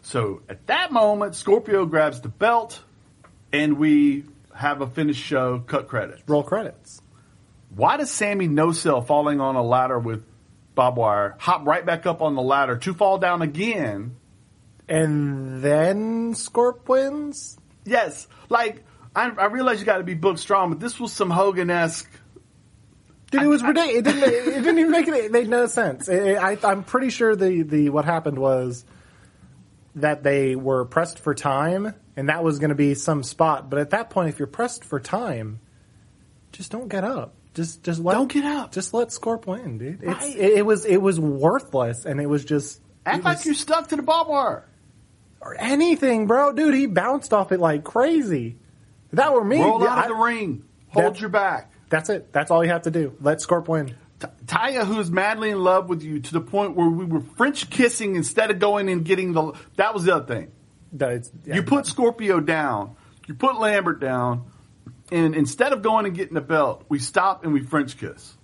[0.02, 2.82] So at that moment, Scorpio grabs the belt,
[3.52, 5.60] and we have a finished show.
[5.60, 6.22] Cut credits.
[6.26, 7.00] Roll credits.
[7.74, 10.24] Why does Sammy no sell falling on a ladder with
[10.74, 14.16] barbed wire, hop right back up on the ladder to fall down again?
[14.88, 17.56] And then Scorp wins?
[17.84, 21.30] Yes, like I, I realize you got to be book strong, but this was some
[21.30, 22.10] Hogan esque.
[23.32, 23.98] Dude, it was ridiculous.
[23.98, 26.08] It didn't, it didn't even make it, it made no sense.
[26.08, 28.84] It, I, I'm pretty sure the, the, what happened was
[29.96, 33.68] that they were pressed for time and that was going to be some spot.
[33.70, 35.60] But at that point, if you're pressed for time,
[36.52, 37.34] just don't get up.
[37.54, 38.72] Just, just let, Don't get up.
[38.72, 40.02] Just let Scorp win, dude.
[40.02, 40.36] It's, Right.
[40.36, 43.88] it, it was, it was worthless and it was just, Act it like you're stuck
[43.88, 44.64] to the barbed wire.
[45.40, 46.52] or anything, bro.
[46.52, 48.56] Dude, he bounced off it like crazy.
[49.10, 49.60] If that were me.
[49.60, 50.64] Roll out I- of the ring.
[50.90, 51.71] Hold that- your back.
[51.92, 52.32] That's it.
[52.32, 53.14] That's all you have to do.
[53.20, 53.94] Let Scorp win.
[54.18, 57.68] T- Taya, who's madly in love with you to the point where we were French
[57.68, 59.52] kissing instead of going and getting the.
[59.76, 60.52] That was the other thing.
[60.98, 61.54] Yeah.
[61.54, 64.50] You put Scorpio down, you put Lambert down,
[65.10, 68.34] and instead of going and getting the belt, we stop and we French kiss.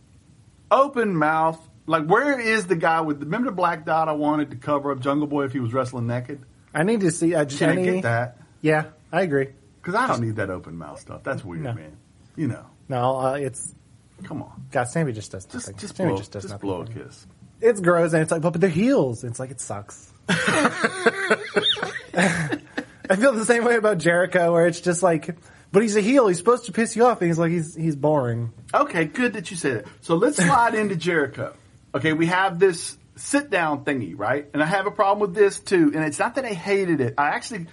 [0.71, 1.59] Open mouth.
[1.87, 3.25] Like, where is the guy with the.
[3.25, 6.07] Remember the black dot I wanted to cover up Jungle Boy if he was wrestling
[6.07, 6.43] naked?
[6.75, 7.35] I need to see.
[7.35, 8.37] Uh, Can Jenny, I get that?
[8.61, 9.49] Yeah, I agree.
[9.81, 11.23] Because I don't need that open mouth stuff.
[11.25, 11.73] That's weird, No.
[11.73, 11.97] man.
[12.37, 12.67] You know.
[12.89, 13.75] No, uh, it's
[14.25, 14.67] Come on.
[14.71, 14.85] God.
[14.85, 15.77] Sammy just does nothing.
[15.77, 16.69] just, Sammy blow, just does just nothing.
[16.69, 17.27] blow a kiss.
[17.61, 19.25] It's gross, and it's like, but, but they're heels.
[19.25, 20.13] It's like it sucks.
[20.29, 20.69] I
[23.17, 25.37] feel the same way about Jericho, where it's just like,
[25.73, 26.29] but he's a heel.
[26.29, 28.53] He's supposed to piss you off, and he's like, he's he's boring.
[28.73, 29.87] Okay, good that you said it.
[30.03, 31.55] So let's slide into Jericho.
[31.95, 34.49] Okay, we have this sit down thingy, right?
[34.53, 35.93] And I have a problem with this too.
[35.95, 37.15] And it's not that I hated it.
[37.19, 37.67] I actually,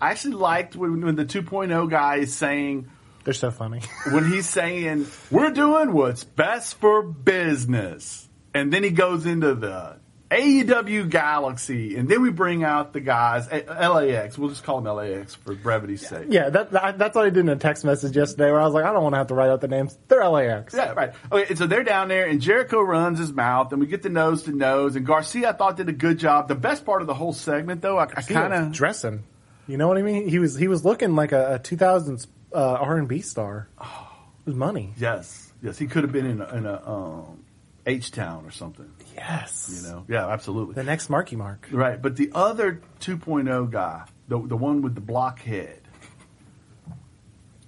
[0.00, 2.88] I actually liked when, when the 2.0 guy is saying,
[3.26, 3.80] They're so funny.
[4.12, 8.28] when he's saying, we're doing what's best for business.
[8.54, 9.96] And then he goes into the
[10.30, 11.96] AEW Galaxy.
[11.96, 14.38] And then we bring out the guys, LAX.
[14.38, 16.26] We'll just call them LAX for brevity's sake.
[16.28, 18.74] yeah, that, that that's what I did in a text message yesterday, where I was
[18.74, 19.98] like, I don't want to have to write out the names.
[20.06, 20.72] They're LAX.
[20.72, 21.12] Yeah, right.
[21.32, 24.08] Okay, and so they're down there, and Jericho runs his mouth, and we get the
[24.08, 24.94] nose to nose.
[24.94, 26.46] And Garcia, I thought, did a good job.
[26.46, 29.24] The best part of the whole segment, though, I, I kind of dressing.
[29.66, 30.28] You know what I mean?
[30.28, 33.68] He was he was looking like a, a 2000s uh, R and B star.
[33.80, 34.92] It was money.
[34.96, 37.44] yes, yes, he could have been in a, in a um,
[37.84, 38.90] H Town or something.
[39.14, 39.82] Yes.
[39.82, 40.74] You know, yeah, absolutely.
[40.74, 41.68] the next Marky Mark.
[41.70, 45.80] Right, but the other 2.0 guy, the the one with the blockhead,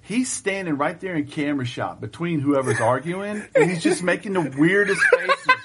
[0.03, 4.55] he's standing right there in camera shot between whoever's arguing, and he's just making the
[4.59, 5.58] weirdest faces.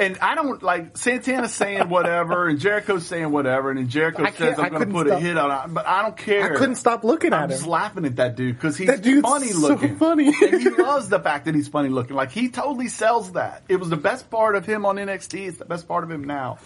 [0.00, 4.30] And I don't like Santana saying whatever, and Jericho's saying whatever, and then Jericho I
[4.30, 6.54] says, "I'm going to put stop- a hit on," it, but I don't care.
[6.54, 7.70] I couldn't stop looking I'm at just him.
[7.70, 8.88] laughing at that dude because he's
[9.22, 9.96] funny so looking.
[9.96, 10.28] funny.
[10.28, 12.14] and he loves the fact that he's funny looking.
[12.14, 13.64] Like he totally sells that.
[13.68, 15.48] It was the best part of him on NXT.
[15.48, 16.58] It's the best part of him now.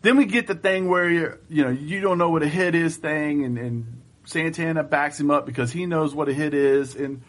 [0.00, 2.74] Then we get the thing where you're, you know you don't know what a hit
[2.74, 6.94] is thing, and, and Santana backs him up because he knows what a hit is,
[6.94, 7.20] and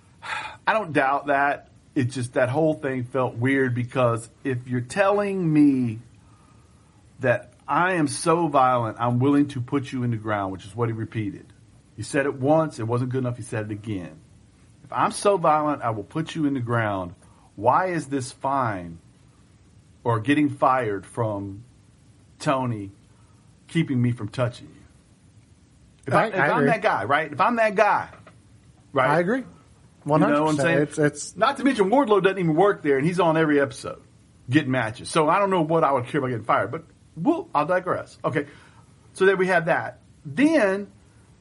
[0.66, 1.68] I don't doubt that.
[1.94, 5.98] It's just that whole thing felt weird because if you're telling me
[7.20, 10.74] that I am so violent, I'm willing to put you in the ground, which is
[10.74, 11.46] what he repeated.
[11.96, 14.18] He said it once, it wasn't good enough, he said it again.
[14.84, 17.14] If I'm so violent, I will put you in the ground.
[17.56, 18.98] Why is this fine
[20.02, 21.64] or getting fired from
[22.38, 22.90] Tony
[23.68, 24.82] keeping me from touching you?
[26.06, 27.30] If, I, I- if I I'm that guy, right?
[27.30, 28.08] If I'm that guy,
[28.92, 29.10] right?
[29.10, 29.44] I agree.
[30.04, 30.86] One You hundred know what I'm saying?
[30.86, 31.06] percent.
[31.12, 34.02] It's it's Not to mention Wardlow doesn't even work there, and he's on every episode
[34.50, 35.08] getting matches.
[35.08, 36.84] So I don't know what I would care about getting fired, but
[37.16, 38.18] we'll, I'll digress.
[38.24, 38.46] Okay,
[39.14, 40.00] so there we have that.
[40.24, 40.90] Then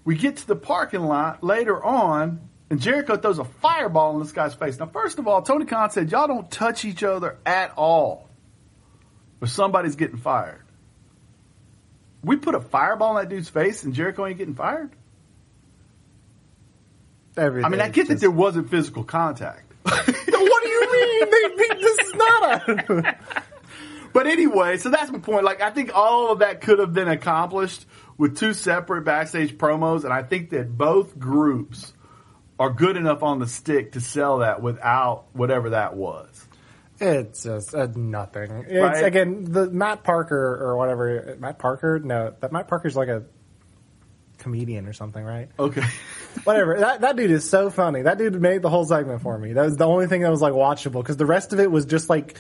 [0.06, 4.32] we get to the parking lot later on, and Jericho throws a fireball in this
[4.32, 4.80] guy's face.
[4.80, 8.30] Now, first of all, Tony Khan said, "Y'all don't touch each other at all,
[9.40, 10.62] but somebody's getting fired."
[12.24, 14.92] We put a fireball in that dude's face, and Jericho ain't getting fired.
[17.38, 17.66] Everything.
[17.66, 19.72] I mean, I get that there wasn't physical contact.
[19.84, 20.12] what do
[20.70, 21.30] you mean?
[21.32, 23.18] They, they, this is not a.
[24.14, 25.46] But anyway, so that's my point.
[25.46, 27.86] Like, I think all of that could have been accomplished
[28.18, 31.94] with two separate backstage promos, and I think that both groups
[32.60, 36.46] are good enough on the stick to sell that without whatever that was.
[37.00, 38.52] It's just uh, nothing.
[38.68, 39.06] It's Right.
[39.06, 41.36] again the Matt Parker or whatever.
[41.40, 42.00] Matt Parker?
[42.00, 43.24] No, that Matt Parker's like a
[44.42, 45.50] comedian or something, right?
[45.58, 45.84] Okay.
[46.44, 46.80] Whatever.
[46.80, 48.02] That that dude is so funny.
[48.02, 49.54] That dude made the whole segment for me.
[49.54, 51.86] That was the only thing that was like watchable because the rest of it was
[51.86, 52.38] just like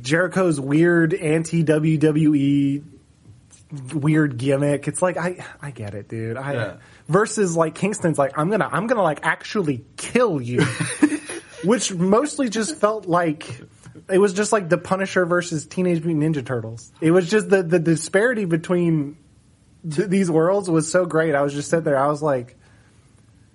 [0.00, 2.82] Jericho's weird anti WWE
[3.94, 4.88] weird gimmick.
[4.88, 6.36] It's like I I get it, dude.
[6.36, 6.76] I Yeah.
[7.08, 10.62] versus like Kingston's like I'm gonna I'm gonna like actually kill you,
[11.64, 13.62] which mostly just felt like.
[14.10, 16.92] It was just like the Punisher versus Teenage Mutant Ninja Turtles.
[17.00, 19.16] It was just the, the disparity between
[19.88, 21.34] th- these worlds was so great.
[21.34, 21.98] I was just sitting there.
[21.98, 22.56] I was like,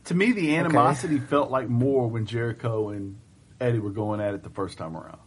[0.05, 3.17] to me, the animosity felt like more when Jericho and
[3.59, 5.19] Eddie were going at it the first time around.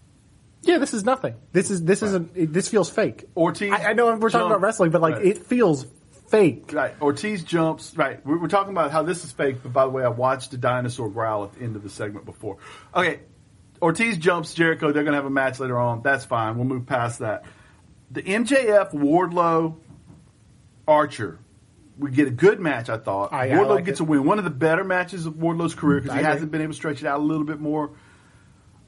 [0.63, 1.35] Yeah, this is nothing.
[1.53, 2.53] This is this isn't.
[2.53, 3.25] This feels fake.
[3.37, 5.27] Ortiz I, I know we're talking jump- about wrestling, but like Right.
[5.27, 5.87] it feels
[6.29, 6.71] fake.
[6.73, 6.95] Right.
[7.03, 7.97] Ortiz jumps.
[7.97, 8.25] Right.
[8.25, 10.57] We're, we're talking about how this is fake, but by the way, I watched the
[10.59, 12.59] dinosaur growl at the end of the segment before.
[12.95, 13.21] Okay.
[13.83, 14.93] Ortiz jumps Jericho.
[14.93, 16.03] They're going to have a match later on.
[16.03, 16.55] That's fine.
[16.57, 17.45] We'll move past that.
[18.13, 19.75] The MJF Wardlow
[20.87, 21.39] Archer.
[21.99, 23.33] We get a good match, I thought.
[23.33, 24.03] I- I Wardlow like gets it.
[24.03, 24.25] a win.
[24.25, 26.33] One of the better matches of Wardlow's career because mm, he agree.
[26.33, 27.91] hasn't been able to stretch it out a little bit more.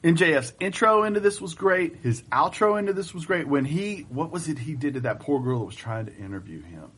[0.03, 1.97] MJF's intro into this was great.
[2.03, 3.49] His outro into this was great.
[3.49, 6.17] When he, what was it he did to that poor girl that was trying to
[6.17, 6.91] interview him?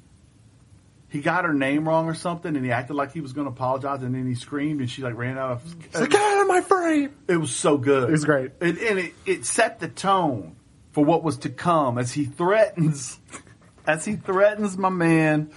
[1.09, 3.53] He got her name wrong or something, and he acted like he was going to
[3.53, 5.63] apologize, and then he screamed, and she like ran out of.
[5.65, 5.85] Mm.
[5.85, 7.15] It's like, get out of my frame.
[7.29, 8.09] It was so good.
[8.09, 8.51] It was great.
[8.61, 10.57] and, and it, it set the tone
[10.91, 13.21] for what was to come as he threatens,
[13.87, 15.51] as he threatens my man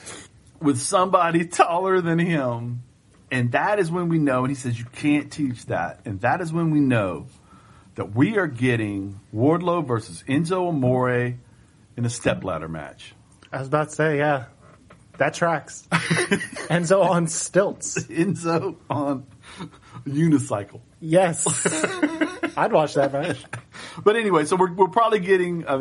[0.61, 2.83] with somebody taller than him,
[3.31, 4.39] and that is when we know.
[4.39, 7.27] And he says you can't teach that, and that is when we know
[7.95, 11.35] that we are getting Wardlow versus Enzo Amore
[11.97, 13.13] in a stepladder match.
[13.51, 14.45] I was about to say, yeah,
[15.17, 15.87] that tracks.
[15.91, 18.01] Enzo on stilts.
[18.05, 19.25] Enzo on
[20.05, 20.81] unicycle.
[21.01, 21.45] Yes,
[22.59, 23.43] I'd watch that match.
[24.03, 25.77] But anyway, so we're, we're probably getting uh,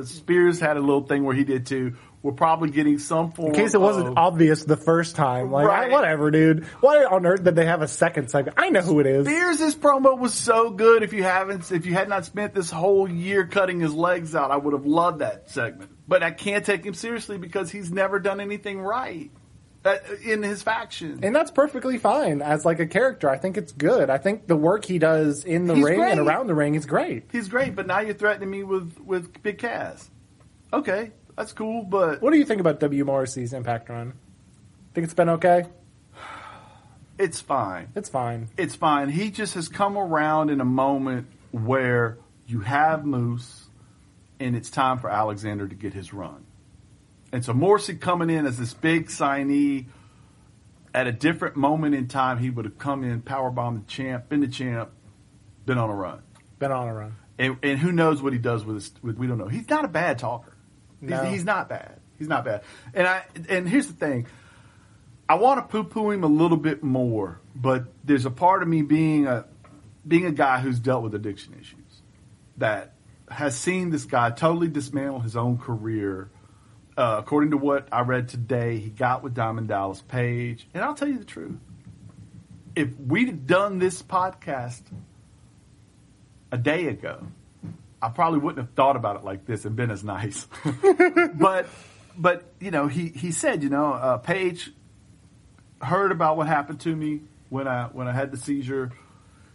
[0.00, 1.94] uh, Spears had a little thing where he did too.
[2.22, 3.48] We're probably getting some form.
[3.50, 5.90] In case it wasn't of, obvious the first time, like Right.
[5.90, 6.64] I- whatever, dude.
[6.80, 8.56] Why on earth did they have a second segment?
[8.58, 9.26] I know who it is.
[9.26, 11.02] Spears' promo was so good.
[11.02, 14.50] If you haven't, if you had not spent this whole year cutting his legs out,
[14.50, 15.90] I would have loved that segment.
[16.08, 19.30] But I can't take him seriously because he's never done anything right
[20.24, 21.20] in his faction.
[21.22, 23.28] And that's perfectly fine as like a character.
[23.30, 24.10] I think it's good.
[24.10, 26.86] I think the work he does in the He's ring and around the ring is
[26.86, 27.24] great.
[27.32, 30.10] he's great, but now you're threatening me with with Big Cass.
[30.72, 33.04] Okay, that's cool, but What do you think about W.
[33.04, 34.14] Morrissey's Impact run?
[34.94, 35.64] Think it's been okay?
[37.18, 37.88] it's fine.
[37.94, 38.48] It's fine.
[38.56, 39.08] it's fine.
[39.10, 43.66] He just has come around in a moment where you have Moose,
[44.40, 46.45] and it's time for Alexander to get his run.
[47.32, 49.86] And so Morrissey coming in as this big signee
[50.94, 54.40] at a different moment in time, he would have come in, powerbombed the champ, been
[54.40, 54.90] the champ,
[55.66, 56.22] been on a run.
[56.58, 57.16] Been on a run.
[57.38, 59.48] And, and who knows what he does with his, with, we don't know.
[59.48, 60.56] He's not a bad talker.
[61.02, 61.24] No.
[61.24, 62.00] he's not bad.
[62.18, 62.62] He's not bad.
[62.94, 64.26] And I, and here's the thing.
[65.28, 68.82] I want to poo-poo him a little bit more, but there's a part of me
[68.82, 69.44] being a,
[70.06, 72.02] being a guy who's dealt with addiction issues
[72.56, 72.94] that
[73.28, 76.30] has seen this guy totally dismantle his own career.
[76.96, 80.66] Uh, according to what I read today, he got with Diamond Dallas Page.
[80.72, 81.58] And I'll tell you the truth.
[82.74, 84.80] If we'd done this podcast
[86.50, 87.26] a day ago,
[88.00, 90.46] I probably wouldn't have thought about it like this and been as nice.
[91.34, 91.66] but,
[92.16, 94.70] but you know, he he said, you know, uh, Page
[95.80, 98.92] heard about what happened to me when I when I had the seizure.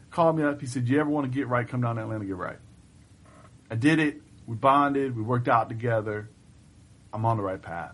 [0.09, 0.59] Called me up.
[0.59, 1.67] He said, "You ever want to get right?
[1.67, 2.57] Come down to Atlanta, get right."
[3.69, 4.21] I did it.
[4.45, 5.15] We bonded.
[5.15, 6.29] We worked out together.
[7.13, 7.93] I'm on the right path.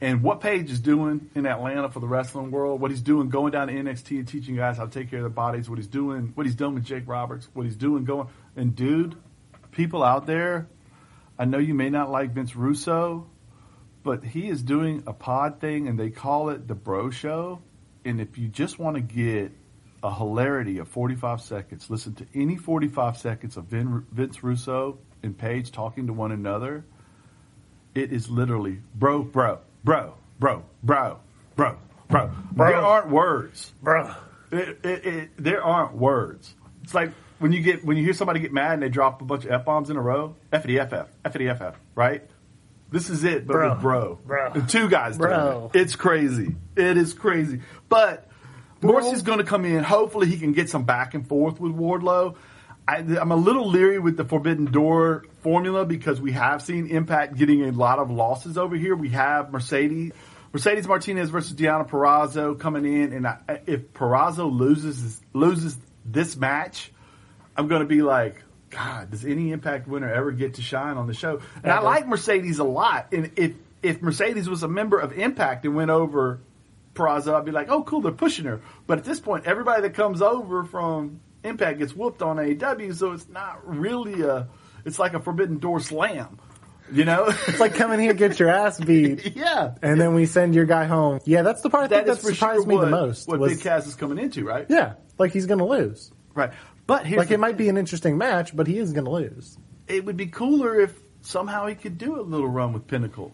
[0.00, 3.52] And what Page is doing in Atlanta for the wrestling world, what he's doing going
[3.52, 5.86] down to NXT and teaching guys how to take care of their bodies, what he's
[5.86, 9.16] doing, what he's done with Jake Roberts, what he's doing going, and dude,
[9.70, 10.68] people out there,
[11.38, 13.26] I know you may not like Vince Russo,
[14.02, 17.60] but he is doing a pod thing and they call it the Bro Show.
[18.04, 19.52] And if you just want to get
[20.02, 25.36] a hilarity of 45 seconds, listen to any 45 seconds of Vin, Vince Russo and
[25.36, 26.84] Page talking to one another.
[27.96, 31.18] It is literally bro, bro, bro, bro, bro,
[31.56, 31.78] bro,
[32.08, 32.30] bro.
[32.52, 32.68] Bro.
[32.68, 33.72] There aren't words.
[33.82, 34.14] bro.
[34.52, 36.54] It, it, it, there aren't words.
[36.82, 39.24] It's like when you get when you hear somebody get mad and they drop a
[39.24, 40.36] bunch of f bombs in a row.
[40.52, 42.22] F'ity ff, f'ity right?
[42.90, 43.70] This is it, but Bro.
[43.72, 44.52] with bro, Bro.
[44.68, 45.70] Two guys, doing Bro.
[45.74, 45.80] it.
[45.80, 46.54] It's crazy.
[46.76, 47.60] It is crazy.
[47.88, 48.28] But
[48.80, 49.82] Morrissey's going to come in.
[49.82, 52.36] Hopefully, he can get some back and forth with Wardlow.
[52.86, 57.36] I, I'm a little leery with the Forbidden Door formula because we have seen Impact
[57.36, 58.96] getting a lot of losses over here.
[58.96, 60.10] We have Mercedes.
[60.52, 66.90] Mercedes Martinez versus Deonna Purrazzo coming in, and I, if Purrazzo loses loses this match,
[67.56, 71.06] I'm going to be like, God, does any Impact winner ever get to shine on
[71.06, 71.40] the show?
[71.62, 73.52] And I like Mercedes a lot, and if
[73.84, 76.40] if Mercedes was a member of Impact and went over
[76.94, 78.62] Purrazzo, I'd be like, oh, cool, they're pushing her.
[78.88, 83.12] But at this point, everybody that comes over from Impact gets whooped on AEW, so
[83.12, 84.48] it's not really a.
[84.86, 86.38] It's like a Forbidden Door slam,
[86.90, 87.26] you know?
[87.48, 89.74] It's like come in here, get your ass beat, yeah.
[89.82, 91.20] and then we send your guy home.
[91.24, 93.28] Yeah, that's the part That that, is surprised sure me what, the most.
[93.28, 94.66] what was, Big Cass is coming into, right?
[94.70, 96.10] yeah, like he's gonna lose.
[96.34, 96.52] Right.
[96.86, 99.58] But here's Like the it might be an interesting match, but he is gonna lose.
[99.88, 103.32] it would be cooler if somehow he could do a little run with Pinnacle,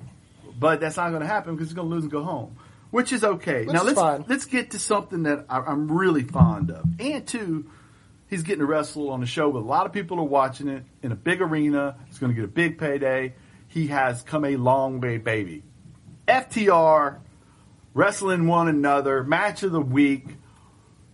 [0.58, 2.56] but that's not going to happen because he's going to lose and go home,
[2.90, 3.66] which is okay.
[3.66, 4.24] Which now is let's fine.
[4.28, 7.70] let's get to something that I, I'm really fond of, and two,
[8.32, 10.84] he's getting to wrestle on a show with a lot of people are watching it
[11.02, 11.94] in a big arena.
[12.06, 13.34] He's going to get a big payday.
[13.68, 15.62] He has come a long way, baby.
[16.26, 17.18] FTR
[17.92, 20.24] wrestling one another, match of the week.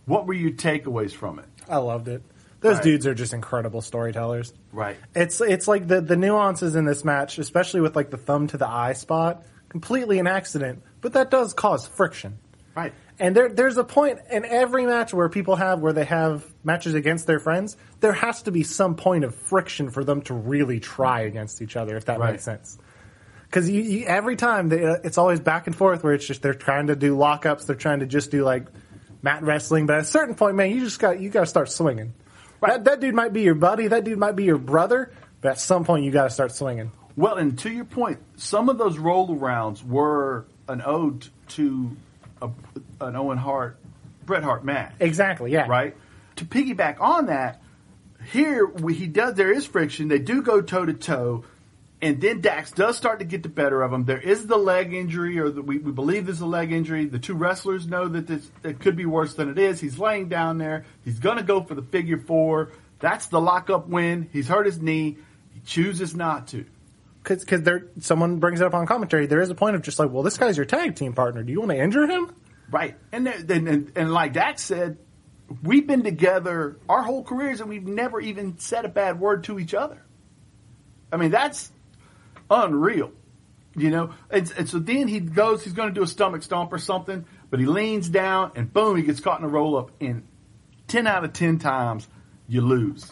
[0.05, 1.47] What were your takeaways from it?
[1.69, 2.23] I loved it.
[2.61, 2.85] Those Right.
[2.85, 4.53] dudes are just incredible storytellers.
[4.73, 4.97] Right.
[5.15, 8.57] It's it's like the the nuances in this match, especially with like the thumb to
[8.57, 12.39] the eye spot, completely an accident, but that does cause friction.
[12.77, 12.93] Right.
[13.21, 16.95] And there there's a point in every match where people have where they have matches
[16.95, 20.79] against their friends, there has to be some point of friction for them to really
[20.79, 22.33] try against each other, if that Right.
[22.33, 22.79] makes sense.
[23.45, 23.69] Because
[24.07, 26.97] every time they, uh, it's always back and forth where it's just they're trying to
[26.97, 28.67] do lockups, they're trying to just do like
[29.23, 31.71] mat wrestling, but at a certain point, man, you just got you got to start
[31.71, 32.13] swinging.
[32.61, 35.61] That, that dude might be your buddy, that dude might be your brother, but at
[35.61, 36.93] some point you got to start swinging.
[37.17, 41.97] Well, and to your point, some of those roll arounds were an ode to
[42.43, 42.51] a,
[43.01, 43.79] an Owen Hart,
[44.25, 44.95] Bret Hart match.
[45.01, 45.67] Exactly, yeah.
[45.67, 45.97] right?
[46.37, 47.61] To piggyback on that,
[48.33, 49.35] here we, he does.
[49.35, 50.09] There is friction.
[50.09, 51.45] They do go toe to toe,
[52.01, 54.05] and then Dax does start to get the better of him.
[54.05, 57.07] There is the leg injury, or the, we, we believe there's a leg injury.
[57.07, 59.81] The two wrestlers know that this it could be worse than it is.
[59.81, 60.85] He's laying down there.
[61.05, 62.73] He's going to go for the figure four.
[63.01, 64.29] That's the lockup win.
[64.33, 65.19] He's hurt his knee.
[65.55, 66.65] He chooses not to.
[67.23, 69.27] Because there, someone brings it up on commentary.
[69.27, 71.43] There is a point of just like, well, this guy's your tag team partner.
[71.43, 72.35] Do you want to injure him?
[72.71, 72.97] Right.
[73.13, 74.99] And then, and, and like Dax said,
[75.63, 79.59] we've been together our whole careers and we've never even said a bad word to
[79.59, 80.03] each other.
[81.11, 81.73] I mean, that's
[82.51, 83.13] unreal,
[83.75, 84.15] you know?
[84.31, 87.25] And, and so then he goes, he's going to do a stomach stomp or something,
[87.51, 89.91] but he leans down and boom, he gets caught in a roll up.
[90.01, 90.27] And
[90.89, 92.07] 10 out of 10 times,
[92.47, 93.11] you lose.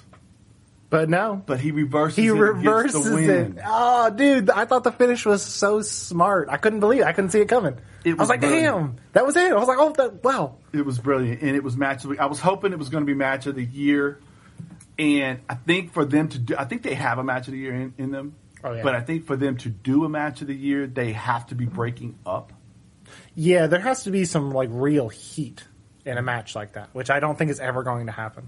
[0.88, 3.58] But no, But he reverses he it reverses it.
[3.64, 6.48] Oh, dude, I thought the finish was so smart.
[6.48, 7.06] I couldn't believe it.
[7.06, 7.76] I couldn't see it coming.
[8.04, 8.64] It I was was like, brilliant.
[8.64, 9.50] damn, that was it.
[9.50, 10.56] I was like, oh, that, wow.
[10.72, 12.18] It was brilliant, and it was match of the.
[12.20, 14.20] I was hoping it was going to be match of the year,
[14.96, 17.58] and I think for them to do, I think they have a match of the
[17.58, 18.36] year in, in them.
[18.62, 18.82] Oh, yeah.
[18.84, 21.54] But I think for them to do a match of the year, they have to
[21.56, 22.52] be breaking up.
[23.34, 25.64] Yeah, there has to be some like real heat
[26.04, 28.46] in a match like that, which I don't think is ever going to happen.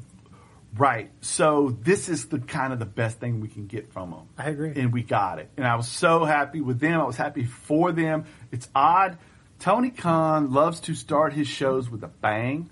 [0.76, 1.10] Right.
[1.20, 4.28] So this is the kind of the best thing we can get from them.
[4.36, 4.72] I agree.
[4.76, 5.50] And we got it.
[5.56, 7.00] And I was so happy with them.
[7.00, 8.26] I was happy for them.
[8.52, 9.18] It's odd.
[9.58, 12.70] Tony Khan loves to start his shows with a bang.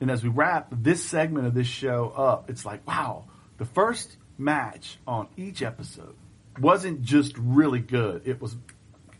[0.00, 3.24] And as we wrap this segment of this show up, it's like, wow,
[3.58, 6.14] the first match on each episode
[6.60, 8.22] wasn't just really good.
[8.24, 8.56] It was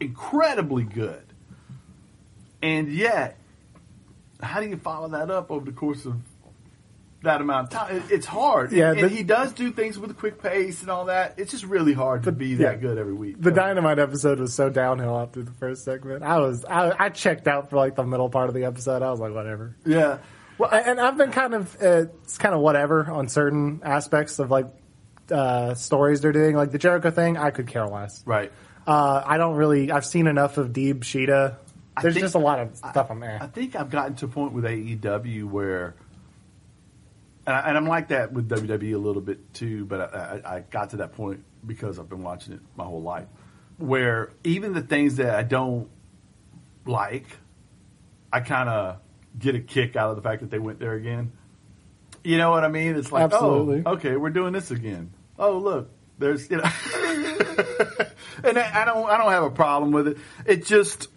[0.00, 1.24] incredibly good.
[2.62, 3.36] And yet,
[4.40, 6.16] how do you follow that up over the course of
[7.22, 8.02] that amount of time?
[8.10, 8.72] It's hard.
[8.72, 11.34] Yeah, and the- he does do things with a quick pace and all that.
[11.36, 12.80] It's just really hard to be that yeah.
[12.80, 13.40] good every week.
[13.40, 16.22] The Dynamite episode was so downhill after the first segment.
[16.22, 19.02] I was, I, I checked out for like the middle part of the episode.
[19.02, 19.76] I was like, whatever.
[19.84, 20.18] yeah.
[20.58, 24.38] Well, And and I've been kind of, uh, it's kind of whatever on certain aspects
[24.40, 24.66] of like
[25.30, 26.56] uh, stories they're doing.
[26.56, 28.22] Like the Jericho thing, I could care less.
[28.26, 28.50] right.
[28.86, 29.90] Uh, I don't really.
[29.92, 31.56] I've seen enough of Deeb Shida.
[32.00, 34.52] There's think- just a lot of stuff I'm I think I've gotten to a point
[34.54, 35.94] with AEW where,
[37.48, 40.56] and, I, and I'm like that with WWE a little bit too, but I, I,
[40.56, 43.26] I got to that point because I've been watching it my whole life,
[43.78, 45.88] where even the things that I don't
[46.84, 47.24] like,
[48.30, 48.98] I kind of
[49.38, 51.32] get a kick out of the fact that they went there again.
[52.22, 52.96] You know what I mean?
[52.96, 53.82] It's like, Absolutely.
[53.86, 55.10] oh, okay, we're doing this again.
[55.38, 55.88] Oh, look,
[56.18, 56.64] there's, you know,
[58.44, 60.18] and I, I don't, I don't have a problem with it.
[60.44, 61.08] It just,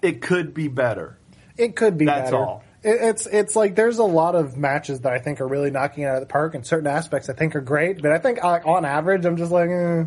[0.00, 1.18] it could be better.
[1.56, 2.36] It could be That's better.
[2.36, 2.64] all.
[2.82, 6.04] It, it's it's like there's a lot of matches that I think are really knocking
[6.04, 8.02] it out of the park, and certain aspects I think are great.
[8.02, 10.04] But I think like on average, I'm just like, eh,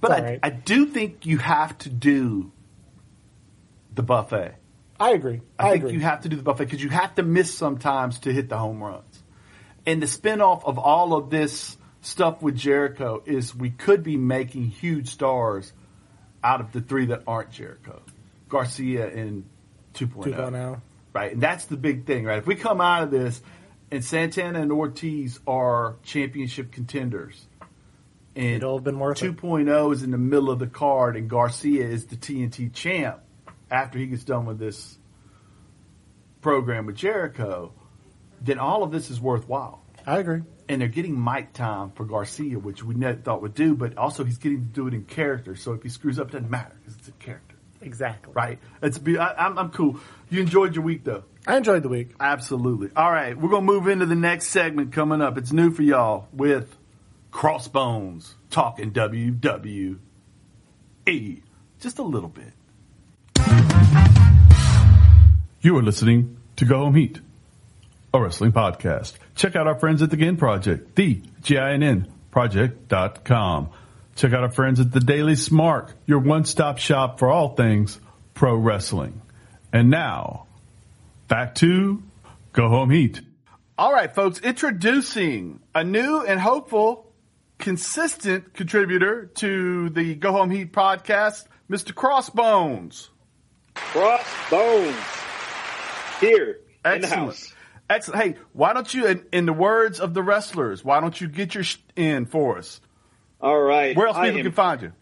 [0.00, 0.40] But I, right.
[0.42, 2.52] I do think you have to do
[3.94, 4.54] the buffet.
[4.98, 5.40] I agree.
[5.58, 5.94] I, I, think agree.
[5.94, 8.58] you have to do the buffet because you have to miss sometimes to hit the
[8.58, 9.22] home runs.
[9.86, 14.68] And the spinoff of all of this stuff with Jericho is we could be making
[14.68, 15.72] huge stars
[16.42, 18.02] out of the three that aren't Jericho.
[18.48, 19.44] Garcia and
[19.94, 20.34] 2.0.
[20.34, 20.80] 2.0.
[21.14, 21.32] Right?
[21.32, 22.38] And that's the big thing, right?
[22.38, 23.40] If we come out of this
[23.90, 27.46] and Santana and Ortiz are championship contenders
[28.36, 29.36] and It'll have been worth it.
[29.36, 33.20] 2.0 is in the middle of the card and Garcia is the TNT champ
[33.70, 34.98] after he gets done with this
[36.40, 37.72] program with Jericho,
[38.40, 39.82] then all of this is worthwhile.
[40.06, 40.42] I agree.
[40.68, 44.24] And they're getting mic time for Garcia, which we never thought would do, but also
[44.24, 45.56] he's getting to do it in character.
[45.56, 48.32] So if he screws up, it doesn't matter because it's a character, Exactly.
[48.34, 48.58] right?
[48.82, 49.98] It's be, I, I'm, I'm cool.
[50.34, 51.22] You enjoyed your week though.
[51.46, 52.10] I enjoyed the week.
[52.18, 52.90] Absolutely.
[52.96, 55.38] All right, we're gonna move into the next segment coming up.
[55.38, 56.74] It's new for y'all with
[57.30, 59.98] Crossbones talking WWE
[61.78, 62.52] just a little bit.
[65.60, 67.20] You are listening to Go Home Heat.
[68.12, 69.12] a wrestling podcast.
[69.36, 73.68] Check out our friends at the GIN Project, the G-I-N-N project.com.
[74.16, 78.00] Check out our friends at the Daily Smark, your one-stop shop for all things
[78.34, 79.20] pro wrestling.
[79.74, 80.46] And now,
[81.26, 82.00] back to
[82.52, 83.20] Go Home Heat.
[83.76, 87.12] All right, folks, introducing a new and hopeful,
[87.58, 91.92] consistent contributor to the Go Home Heat podcast, Mr.
[91.92, 93.10] Crossbones.
[93.74, 94.96] Crossbones.
[96.20, 97.52] Here in the house.
[97.90, 98.22] Excellent.
[98.22, 101.56] Hey, why don't you, in, in, the words of the wrestlers, why don't you get
[101.56, 102.80] your sh- in for us?
[103.40, 103.96] All right.
[103.96, 104.92] Where else people am, can find you?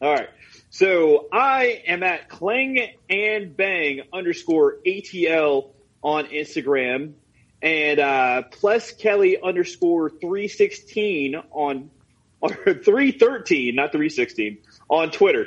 [0.00, 0.28] All right.
[0.72, 2.78] So I am at Clang
[3.10, 5.68] and Bang underscore ATL
[6.02, 7.12] on Instagram
[7.60, 11.90] and uh, plus Kelly underscore 316 on,
[12.40, 14.58] or 313, not 316,
[14.88, 15.44] on Twitter.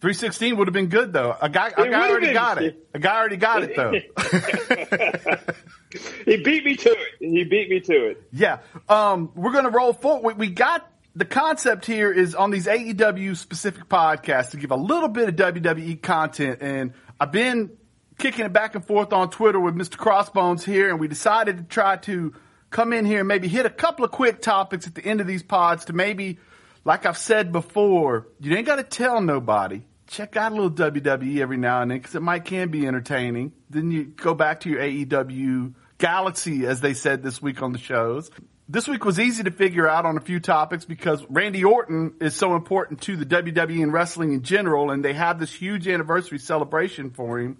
[0.00, 1.36] 316 would have been good though.
[1.42, 2.34] A guy, a guy already been.
[2.34, 2.88] got it.
[2.94, 3.90] A guy already got it though.
[6.24, 7.08] he beat me to it.
[7.18, 8.22] He beat me to it.
[8.32, 8.60] Yeah.
[8.88, 10.38] Um, we're going to roll forward.
[10.38, 14.76] We, we got the concept here is on these AEW specific podcasts to give a
[14.76, 16.62] little bit of WWE content.
[16.62, 17.70] And I've been
[18.18, 19.96] kicking it back and forth on Twitter with Mr.
[19.96, 22.34] Crossbones here, and we decided to try to
[22.70, 25.26] come in here and maybe hit a couple of quick topics at the end of
[25.26, 26.38] these pods to maybe,
[26.84, 29.82] like I've said before, you ain't got to tell nobody.
[30.06, 33.52] Check out a little WWE every now and then because it might can be entertaining.
[33.68, 37.78] Then you go back to your AEW galaxy, as they said this week on the
[37.78, 38.30] shows.
[38.70, 42.34] This week was easy to figure out on a few topics because Randy Orton is
[42.34, 46.38] so important to the WWE and wrestling in general, and they have this huge anniversary
[46.38, 47.56] celebration for him.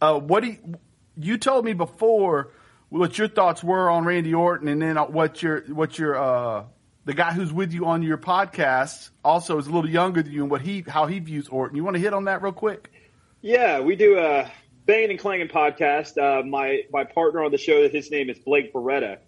[0.00, 0.78] Uh, what do you,
[1.16, 2.50] you told me before
[2.88, 6.64] what your thoughts were on Randy Orton, and then what your what your uh,
[7.04, 10.42] the guy who's with you on your podcast also is a little younger than you,
[10.42, 11.76] and what he how he views Orton.
[11.76, 12.90] You want to hit on that real quick?
[13.42, 14.50] Yeah, we do a
[14.86, 16.18] Banging and Clanging podcast.
[16.18, 19.18] Uh, my my partner on the show, his name is Blake Beretta,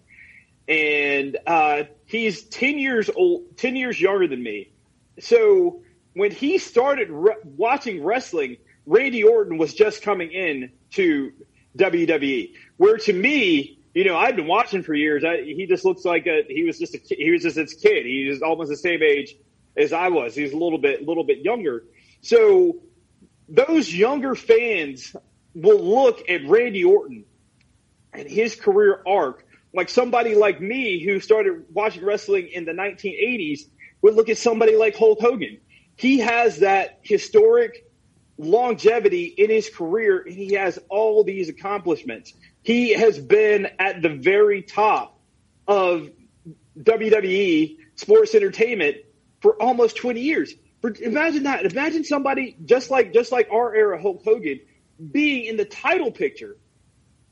[0.67, 4.71] and uh, he's ten years old, ten years younger than me.
[5.19, 5.81] So
[6.13, 11.31] when he started re- watching wrestling Randy Orton was just coming in to
[11.77, 12.53] WWE.
[12.77, 15.23] Where to me, you know, I've been watching for years.
[15.23, 18.05] I, he just looks like a he was just a he was just a kid.
[18.05, 19.35] He was almost the same age
[19.77, 20.35] as I was.
[20.35, 21.83] He's a little bit a little bit younger.
[22.21, 22.77] So
[23.49, 25.15] those younger fans
[25.53, 27.25] will look at Randy Orton
[28.13, 33.61] and his career arc like somebody like me who started watching wrestling in the 1980s
[34.01, 35.59] would look at somebody like Hulk Hogan.
[35.95, 37.85] He has that historic
[38.37, 42.33] longevity in his career and he has all these accomplishments.
[42.63, 45.19] He has been at the very top
[45.67, 46.09] of
[46.79, 48.97] WWE sports entertainment
[49.41, 50.53] for almost 20 years.
[51.01, 51.65] Imagine that.
[51.65, 54.59] Imagine somebody just like just like our era Hulk Hogan
[55.11, 56.57] being in the title picture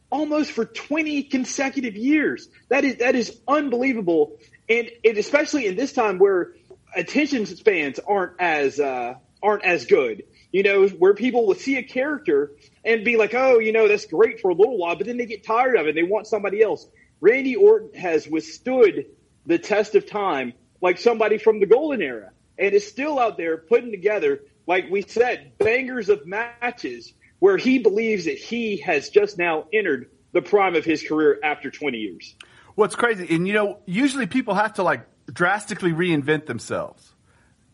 [0.10, 2.48] almost for 20 consecutive years.
[2.70, 4.38] That is that is unbelievable.
[4.68, 6.54] And, and especially in this time where
[6.96, 11.84] attention spans aren't as uh, aren't as good you know, where people will see a
[11.84, 12.52] character
[12.84, 15.26] and be like, oh, you know, that's great for a little while, but then they
[15.26, 15.96] get tired of it.
[15.96, 16.88] They want somebody else.
[17.22, 19.06] Randy Orton has withstood
[19.46, 23.58] the test of time like somebody from the golden era and is still out there
[23.58, 29.38] putting together, like we said, bangers of matches where he believes that he has just
[29.38, 32.36] now entered the prime of his career after 20 years.
[32.76, 37.14] What's crazy, and you know, usually people have to like drastically reinvent themselves.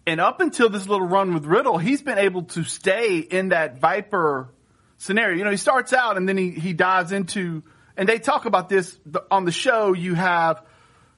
[0.08, 3.80] And up until this little run with Riddle, he's been able to stay in that
[3.80, 4.54] Viper
[4.98, 5.38] scenario.
[5.38, 7.64] You know, he starts out and then he, he dives into,
[7.98, 8.98] and they talk about this
[9.32, 9.94] on the show.
[9.94, 10.62] You have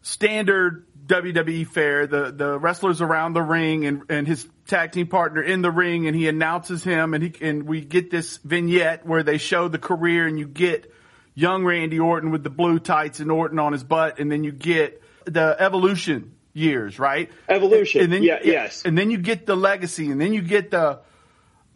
[0.02, 5.41] standard WWE fair, the, the wrestlers around the ring and, and his tag team partner
[5.41, 9.24] in the ring and he announces him and he, and we get this vignette where
[9.24, 10.91] they show the career and you get
[11.34, 14.51] young Randy Orton with the blue tights and Orton on his butt and then you
[14.51, 17.30] get the evolution years, right?
[17.47, 18.01] Evolution.
[18.01, 18.84] And then, yeah, yes.
[18.84, 20.99] And then you get the legacy, and then you get the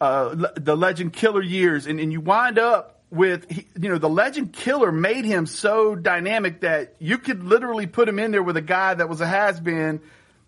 [0.00, 3.46] uh, the legend killer years, and, and you wind up with
[3.78, 8.18] you know the legend killer made him so dynamic that you could literally put him
[8.18, 10.00] in there with a guy that was a has been,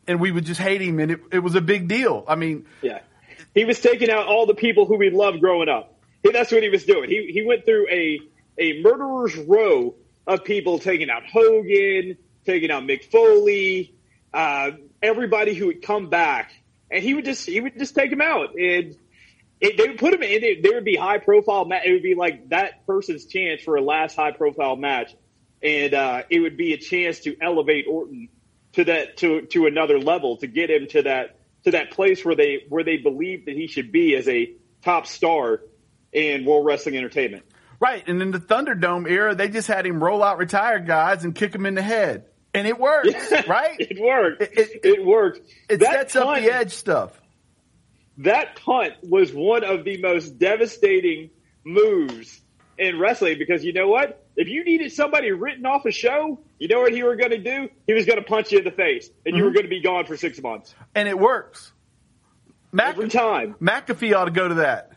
[0.09, 2.25] and we would just hate him, and it, it was a big deal.
[2.27, 3.01] I mean, yeah,
[3.55, 5.95] he was taking out all the people who we loved growing up.
[6.25, 7.11] That's what he was doing.
[7.11, 8.19] He he went through a
[8.59, 9.95] a murderer's row
[10.27, 13.95] of people taking out Hogan, taking out Mick Foley,
[14.33, 14.71] uh,
[15.03, 16.51] everybody who would come back,
[16.91, 18.97] and he would just he would just take them out, and
[19.61, 20.43] it, they would put him in.
[20.45, 21.65] It, there would be high profile.
[21.65, 25.15] Ma- it would be like that person's chance for a last high profile match,
[25.63, 28.29] and uh, it would be a chance to elevate Orton
[28.73, 32.35] to that to to another level to get him to that to that place where
[32.35, 34.53] they where they believe that he should be as a
[34.83, 35.61] top star
[36.13, 37.45] in World Wrestling Entertainment.
[37.81, 41.35] Right, and in the Thunderdome era, they just had him roll out retired guys and
[41.35, 43.77] kick him in the head, and it works, right?
[43.79, 44.43] It worked.
[44.43, 45.41] It- It, it- worked.
[45.69, 47.21] It That sets up the edge stuff.
[48.19, 51.31] That punt was one of the most devastating
[51.65, 52.41] moves
[52.79, 54.25] in wrestling because you know what?
[54.37, 57.39] If you needed somebody written off a show, you know what he were going to
[57.39, 57.69] do?
[57.87, 59.55] He was going to punch you in the face, and you were mm-hmm.
[59.55, 61.73] going to be gone for six months and it works.
[62.73, 63.55] Mac- every time.
[63.61, 64.93] McAfee ought to go to that.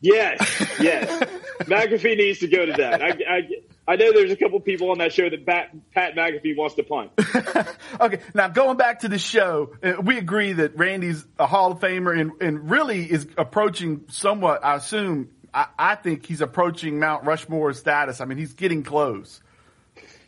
[0.00, 0.38] Yes,
[0.80, 1.30] yes.
[1.60, 3.02] McAfee needs to go to that.
[3.02, 3.48] I, I,
[3.88, 6.82] I know there's a couple people on that show that Pat, Pat McAfee wants to
[6.82, 7.12] punt.
[8.00, 11.78] Okay, now going back to the show, uh, we agree that Randy's a Hall of
[11.78, 17.24] Famer and, and really is approaching somewhat, I assume, I, I think he's approaching Mount
[17.24, 18.20] Rushmore status.
[18.20, 19.40] I mean, he's getting close.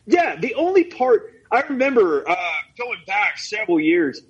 [0.07, 2.35] Yeah, the only part I remember uh,
[2.77, 4.21] going back several years,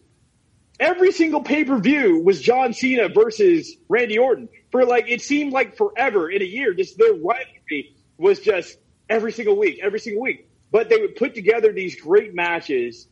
[0.80, 5.54] every single pay per view was John Cena versus Randy Orton for like it seemed
[5.54, 6.74] like forever in a year.
[6.74, 8.78] Just their rivalry was just
[9.10, 10.48] every single week, every single week.
[10.72, 13.08] But they would put together these great matches,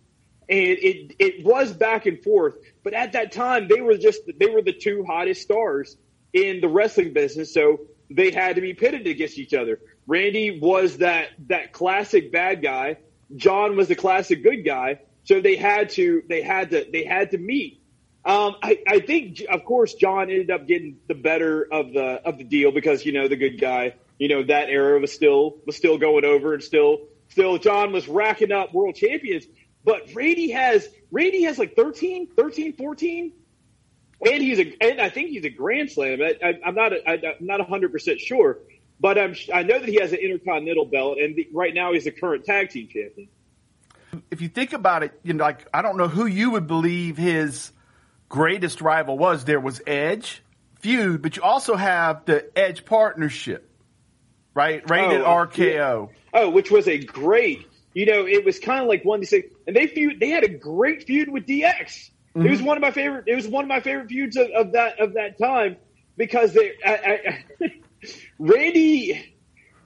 [0.47, 2.55] and it it was back and forth.
[2.83, 5.97] But at that time, they were just they were the two hottest stars
[6.33, 9.79] in the wrestling business, so they had to be pitted against each other.
[10.05, 12.97] Randy was that that classic bad guy.
[13.35, 14.99] John was the classic good guy.
[15.27, 17.81] So they had to they had to they had to meet.
[18.23, 22.37] Um, I, I think, of course, John ended up getting the better of the of
[22.37, 23.95] the deal because you know the good guy.
[24.19, 28.07] You know that era was still was still going over and still still John was
[28.07, 29.45] racking up world champions.
[29.83, 33.33] But Randy has Randy has like 13, 13, 14
[34.25, 36.21] and he's a, and I think he's a Grand Slam.
[36.21, 38.59] I, I'm not, I, I'm not 100 percent sure,
[38.99, 42.05] but I'm, I know that he has an Intercontinental belt, and the, right now he's
[42.05, 43.29] the current tag team champion.
[44.31, 47.17] If you think about it, you know, like I don't know who you would believe
[47.17, 47.71] his
[48.29, 49.45] greatest rival was.
[49.45, 50.43] There was Edge
[50.79, 53.66] feud, but you also have the Edge partnership,
[54.57, 54.89] right?
[54.89, 56.09] Rated Oh, RKO.
[56.33, 59.45] Oh, which was a great, you know, it was kind of like one to say,
[59.67, 62.09] and they feud, they had a great feud with DX.
[62.35, 62.67] It was mm-hmm.
[62.67, 63.23] one of my favorite.
[63.27, 65.77] It was one of my favorite feuds of, of that of that time
[66.17, 67.73] because they, I, I,
[68.39, 69.33] Randy,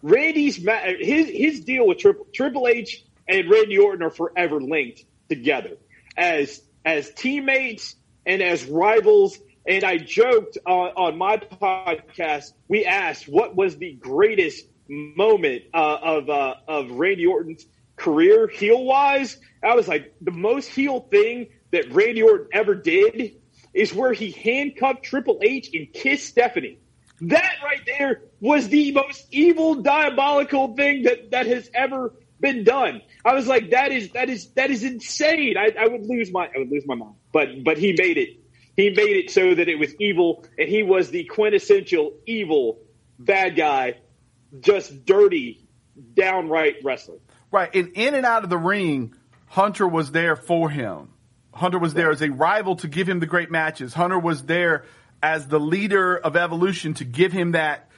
[0.01, 5.77] Randy's his his deal with Triple, Triple H and Randy Orton are forever linked together
[6.17, 7.95] as as teammates
[8.25, 9.37] and as rivals.
[9.67, 12.53] And I joked on, on my podcast.
[12.67, 18.83] We asked what was the greatest moment uh, of uh, of Randy Orton's career heel
[18.83, 19.37] wise.
[19.63, 23.35] I was like the most heel thing that Randy Orton ever did
[23.73, 26.79] is where he handcuffed Triple H and kissed Stephanie.
[27.21, 33.01] That right there was the most evil, diabolical thing that, that has ever been done.
[33.23, 35.55] I was like, that is that is that is insane.
[35.57, 37.15] I, I would lose my I would lose my mind.
[37.31, 38.40] But but he made it.
[38.75, 42.79] He made it so that it was evil, and he was the quintessential evil
[43.19, 43.95] bad guy,
[44.59, 45.67] just dirty,
[46.13, 47.17] downright wrestler.
[47.51, 47.73] Right.
[47.75, 49.13] And in and out of the ring,
[49.47, 51.09] Hunter was there for him.
[51.53, 53.93] Hunter was there as a rival to give him the great matches.
[53.93, 54.85] Hunter was there
[55.21, 57.89] as the leader of Evolution to give him that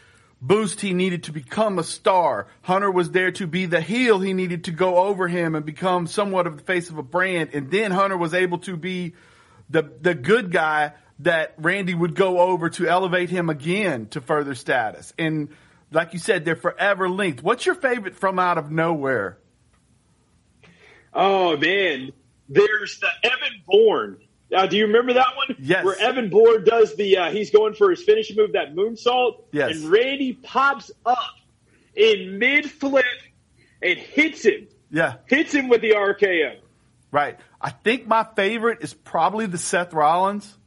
[0.42, 2.48] boost he needed to become a star.
[2.64, 6.08] Hunter was there to be the heel he needed to go over him and become
[6.08, 7.52] somewhat of the face of a brand.
[7.54, 9.14] And then Hunter was able to be
[9.70, 14.56] the, the good guy that Randy would go over to elevate him again to further
[14.56, 15.14] status.
[15.18, 15.50] And
[15.92, 17.44] like you said, they're forever linked.
[17.44, 19.38] What's your favorite from out of nowhere?
[21.14, 22.12] Oh man,
[22.50, 24.18] there's the Evan Bourne.
[24.54, 25.58] Uh, do you remember that one?
[25.60, 25.86] Yes.
[25.86, 29.44] Where Evan Bourne does the uh, he's going for his finishing move, that moonsault.
[29.52, 29.78] Yes.
[29.78, 31.36] And Randy pops up
[31.96, 33.06] in mid flip
[33.82, 34.68] and hits him.
[34.92, 35.16] Yeah.
[35.28, 36.58] Hits him with the RKO.
[37.12, 37.40] Right.
[37.64, 40.58] I think my favorite is probably the Seth Rollins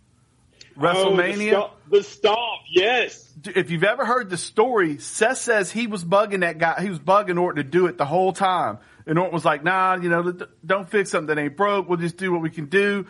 [0.78, 1.48] Oh, WrestleMania.
[1.50, 3.32] stomp, the stomp, yes.
[3.46, 6.80] if you've ever heard the story, Seth says he was bugging that guy.
[6.82, 8.78] He was bugging Orton to do it the whole time.
[9.06, 11.88] And Orton was like, nah, you know, don't fix something that ain't broke.
[11.88, 13.06] We'll just do what we can do.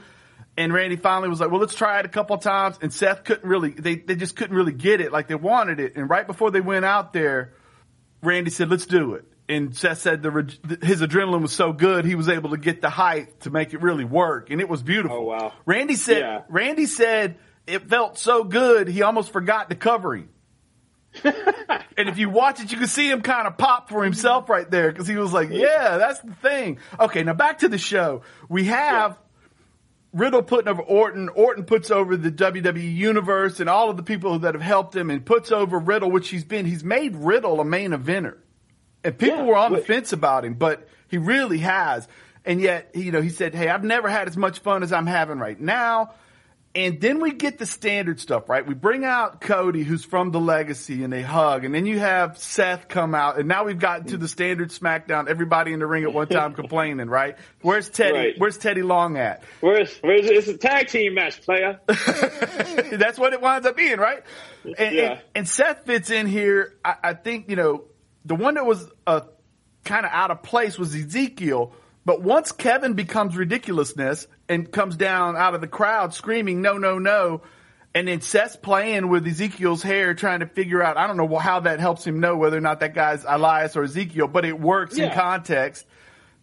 [0.56, 2.78] And Randy finally was like, well, let's try it a couple of times.
[2.80, 5.96] And Seth couldn't really, they, they just couldn't really get it like they wanted it.
[5.96, 7.52] And right before they went out there,
[8.22, 9.24] Randy said, let's do it.
[9.48, 12.90] And Seth said the, his adrenaline was so good, he was able to get the
[12.90, 14.50] height to make it really work.
[14.50, 15.18] And it was beautiful.
[15.18, 15.52] Oh, wow.
[15.64, 16.42] Randy said, Yeah.
[16.48, 17.36] Randy said
[17.66, 20.28] it felt so good, he almost forgot the covering.
[21.24, 24.70] and if you watch it, you can see him kind of pop for himself right
[24.70, 26.78] there because he was like, yeah, that's the thing.
[27.00, 28.22] Okay, now back to the show.
[28.48, 29.18] We have
[30.12, 31.28] Riddle putting over Orton.
[31.30, 35.10] Orton puts over the WWE Universe and all of the people that have helped him
[35.10, 36.66] and puts over Riddle, which he's been.
[36.66, 38.36] He's made Riddle a main eventer.
[39.04, 42.06] And people Yeah, were on the fence about him, but he really has.
[42.44, 45.06] And yet, you know, he said, hey, I've never had as much fun as I'm
[45.06, 46.14] having right now.
[46.74, 48.64] And then we get the standard stuff, right?
[48.66, 51.64] We bring out Cody, who's from the legacy, and they hug.
[51.64, 53.38] And then you have Seth come out.
[53.38, 56.52] And now we've gotten to the standard SmackDown, everybody in the ring at one time
[56.54, 57.38] complaining, right?
[57.62, 58.12] Where's Teddy?
[58.12, 58.34] Right.
[58.36, 59.42] Where's Teddy Long at?
[59.60, 61.80] Where's where's it's a tag team match, player?
[61.86, 64.22] That's what it winds up being, right?
[64.64, 65.10] And, Yeah.
[65.12, 66.74] and, and Seth fits in here.
[66.84, 67.84] I, I think, you know,
[68.26, 69.22] the one that was uh,
[69.84, 71.72] kind of out of place was Ezekiel.
[72.04, 76.98] But once Kevin becomes ridiculousness and comes down out of the crowd screaming, no, no,
[77.00, 77.42] no,
[77.96, 81.60] and then Seth's playing with Ezekiel's hair trying to figure out, I don't know how
[81.60, 84.98] that helps him know whether or not that guy's Elias or Ezekiel, but it works
[84.98, 85.86] in context.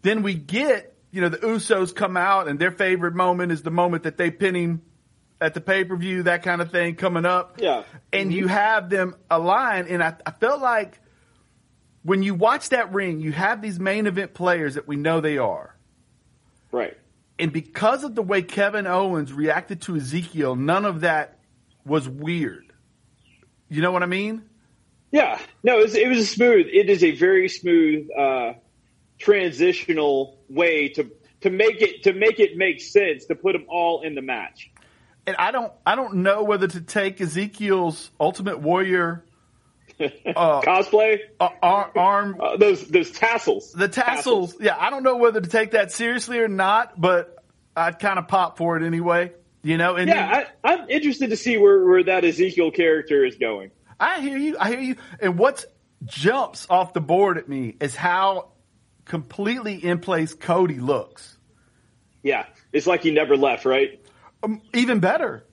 [0.01, 3.69] Then we get, you know, the Usos come out and their favorite moment is the
[3.69, 4.81] moment that they pin him
[5.39, 7.61] at the pay per view, that kind of thing coming up.
[7.61, 7.84] Yeah.
[8.11, 9.86] And you have them align.
[9.88, 10.99] And I, I felt like
[12.04, 15.38] when you watch that ring, you have these main event players that we know they
[15.38, 15.76] are.
[16.72, 16.97] Right.
[17.39, 21.39] And because of the way Kevin Owens reacted to Ezekiel, none of that
[21.86, 22.72] was weird.
[23.70, 24.43] You know what I mean?
[25.12, 25.39] Yeah.
[25.64, 26.68] No, it was, it was a smooth.
[26.72, 28.54] It is a very smooth uh,
[29.18, 31.10] transitional way to
[31.41, 34.72] to make it to make it make sense to put them all in the match.
[35.26, 39.24] And I don't, I don't know whether to take Ezekiel's Ultimate Warrior
[40.00, 45.41] Cosplay, uh, ar- arm uh, those those tassels, The tassels, yeah, I don't know whether
[45.41, 47.44] to take that seriously or not, but
[47.76, 49.32] I'd kind of pop for it anyway.
[49.62, 53.24] You know, and then- Yeah, I, I'm interested to see where, where that Ezekiel character
[53.26, 53.72] is going.
[54.00, 54.58] I hear you.
[54.60, 54.96] I hear you.
[55.22, 55.64] And what
[56.04, 58.50] jumps off the board at me is how
[59.06, 61.38] completely in place Cody looks.
[62.24, 64.02] Yeah, it's like he never left, right?
[64.44, 65.46] Um, even better.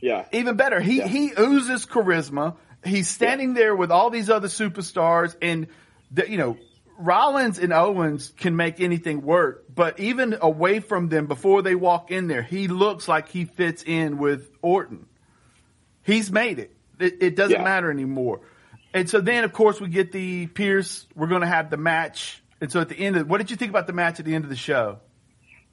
[0.00, 0.78] Yeah, Even better.
[0.80, 1.08] He Yeah.
[1.08, 2.56] he oozes charisma.
[2.86, 5.66] He's standing there with all these other superstars, and
[6.10, 6.56] the, you know
[6.98, 9.64] Rollins and Owens can make anything work.
[9.74, 13.82] But even away from them, before they walk in there, he looks like he fits
[13.82, 15.06] in with Orton.
[16.02, 16.74] He's made it.
[16.98, 17.64] It, it doesn't Yeah.
[17.64, 18.40] matter anymore.
[18.94, 21.06] And so then, of course, we get the Pierce.
[21.14, 22.42] We're going to have the match.
[22.62, 24.34] And so at the end of, what did you think about the match at the
[24.34, 25.00] end of the show?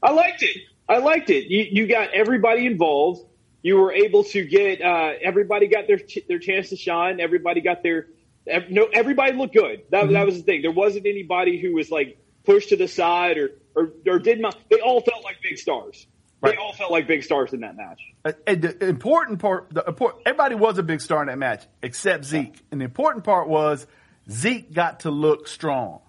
[0.02, 0.58] I liked it.
[0.90, 1.46] I liked it.
[1.50, 3.22] You, you got everybody involved.
[3.64, 7.20] You were able to get uh, everybody got their ch- their chance to shine.
[7.20, 8.08] Everybody got their
[8.46, 8.86] ev- no.
[8.94, 9.84] Everybody looked good.
[9.90, 10.62] That that was the thing.
[10.62, 14.56] There wasn't anybody who was like pushed to the side or or, or did not.
[14.70, 16.06] They all felt like big stars.
[16.42, 16.52] Right.
[16.52, 18.02] They all felt like big stars in that match.
[18.26, 21.64] Uh, And the important part, the important, everybody was a big star in that match
[21.82, 22.54] except Zeke.
[22.70, 23.88] And the important part was
[24.30, 26.02] Zeke got to look strong.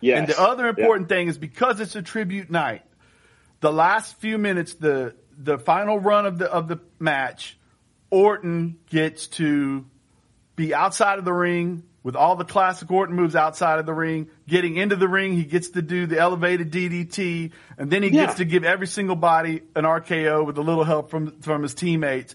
[0.00, 0.18] Yes.
[0.20, 0.70] And the other Yeah.
[0.70, 2.82] important thing is because it's a tribute night,
[3.60, 7.56] the last few minutes, the the final run of the of the match,
[8.10, 9.84] Orton gets to
[10.56, 14.28] be outside of the ring with all the classic Orton moves outside of the ring.
[14.48, 18.26] Getting into the ring, he gets to do the elevated DDT, and then he Yeah.
[18.26, 21.74] gets to give every single body an RKO with a little help from from his
[21.74, 22.34] teammates.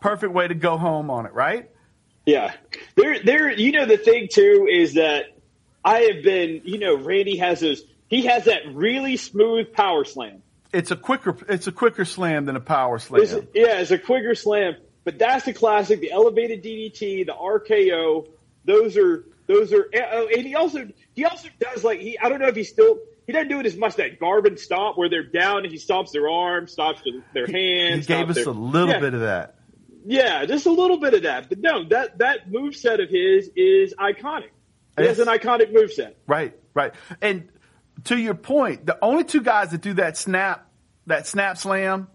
[0.00, 1.70] Perfect way to go home on it, right?
[2.26, 2.52] Yeah.
[2.96, 5.24] There, there, you know, the thing too is that
[5.84, 10.42] I have been, you know, Randy has those, he has that really smooth power slam.
[10.72, 13.22] It's a quicker it's a quicker slam than a power slam.
[13.22, 18.28] It's- yeah, it's a quicker slam, but that's the classic, the elevated DDT, the RKO.
[18.64, 22.28] Those are, those are, eh, oh, and he also, he also does like, he, I
[22.28, 25.08] don't know if he still, he doesn't do it as much that Garvin stomp where
[25.08, 27.52] they're down and he stomps their arm, stops their, their he
[27.90, 28.06] hands.
[28.06, 29.00] gave us their- a little Yeah.
[29.00, 29.56] bit of that.
[30.06, 31.48] Yeah, just a little bit of that.
[31.48, 34.50] But no, that that move set of his is iconic.
[34.98, 35.26] It is Yes.
[35.26, 36.16] an iconic move set.
[36.26, 36.92] Right, right.
[37.20, 37.48] And
[38.04, 40.66] to your point, the only two guys that do that snap,
[41.06, 42.08] that snap slam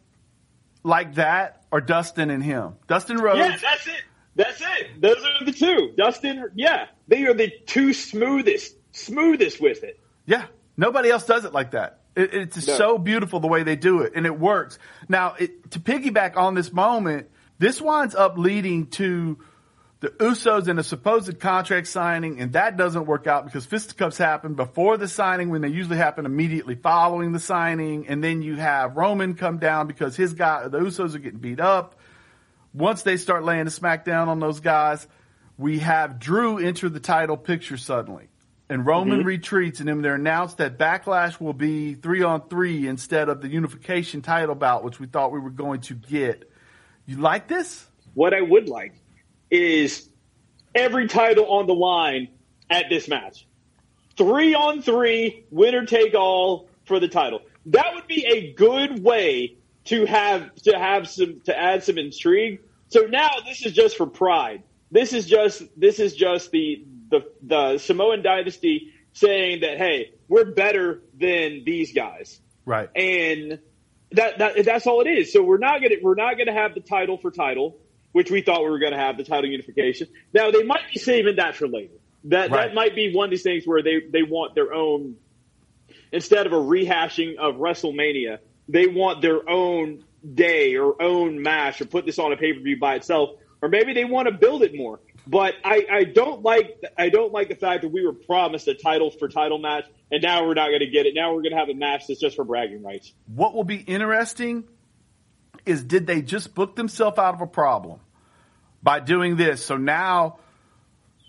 [0.84, 2.76] like that are Dustin and him.
[2.88, 3.40] Dustin Rhodes.
[3.40, 4.04] Yeah, that's it.
[4.36, 5.02] That's it.
[5.02, 5.94] Those are the two.
[5.98, 10.00] Dustin, yeah, they are the two smoothest, smoothest with it.
[10.26, 10.46] Yeah,
[10.78, 12.02] nobody else does it like that.
[12.16, 12.74] It, it's No.
[12.76, 14.78] so beautiful the way they do it, and it works.
[15.10, 19.40] Now, it, to piggyback on this moment, this winds up leading to
[20.00, 24.54] the Usos in a supposed contract signing, and that doesn't work out because fisticuffs happen
[24.54, 28.96] before the signing when they usually happen immediately following the signing, and then you have
[28.96, 31.96] Roman come down because his guy, the Usos are getting beat up.
[32.74, 35.08] Once they start laying a smackdown on those guys,
[35.58, 38.28] we have Drew enter the title picture suddenly.
[38.70, 39.28] And Roman mm-hmm.
[39.28, 43.48] retreats, and then they're announced that Backlash will be three on three instead of the
[43.48, 46.52] unification title bout, which we thought we were going to get.
[47.08, 47.88] You like this?
[48.14, 48.94] What I would like
[49.50, 50.10] is
[50.76, 52.30] every title on the line
[52.70, 53.48] at this match.
[54.18, 57.42] Three on three, winner take all for the title.
[57.68, 62.62] That would be a good way to have to have some to add some intrigue.
[62.90, 64.64] So now this is just for pride.
[64.92, 70.46] This is just this is just the the the Samoan dynasty saying that hey, we're
[70.46, 72.40] better than these guys.
[72.66, 72.90] Right.
[72.96, 73.60] And
[74.12, 75.34] that, that that's all it is.
[75.34, 77.78] So we're not gonna we're not gonna have the title for title,
[78.18, 80.08] which we thought we were gonna have the title unification.
[80.34, 81.94] Now they might be saving that for later.
[82.24, 82.70] That Right.
[82.70, 85.18] that might be one of these things where they they want their own
[86.12, 90.04] instead of a rehashing of WrestleMania, they want their own
[90.34, 93.70] day or own match or put this on a pay per view by itself, or
[93.70, 95.00] maybe they want to build it more.
[95.28, 98.74] But I, I don't like I don't like the fact that we were promised a
[98.74, 101.14] title for title match, and now we're not going to get it.
[101.14, 103.14] Now we're going to have a match that's just for bragging rights.
[103.28, 104.64] What will be interesting
[105.68, 108.00] is did they just book themselves out of a problem
[108.88, 109.66] by doing this?
[109.66, 110.40] So now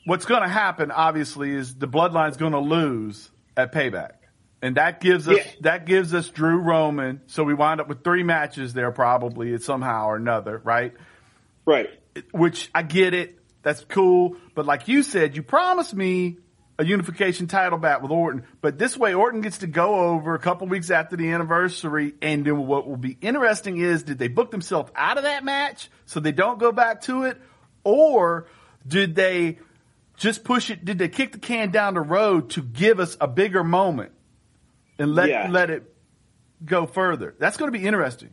[0.07, 4.13] what's going to happen, obviously, is the bloodline's going to lose at payback.
[4.63, 5.53] And that gives us Yeah.
[5.63, 7.21] that gives us Drew Roman.
[7.27, 10.95] So we wind up with three matches there probably somehow or another, right?
[11.67, 11.91] Right.
[12.31, 13.41] Which I get it.
[13.63, 14.37] That's cool.
[14.55, 16.39] But like you said, you promised me
[16.79, 18.45] a unification title back with Orton.
[18.61, 22.15] But this way, Orton gets to go over a couple weeks after the anniversary.
[22.23, 25.91] And then what will be interesting is, did they book themselves out of that match
[26.07, 27.41] so they don't go back to it?
[27.89, 28.47] Or
[28.86, 29.59] did they
[30.18, 30.84] just push it?
[30.84, 34.12] Did they kick the can down the road to give us a bigger moment
[34.99, 35.49] and let, Yeah.
[35.51, 35.95] let it
[36.64, 37.34] go further?
[37.39, 38.30] That's going to be interesting.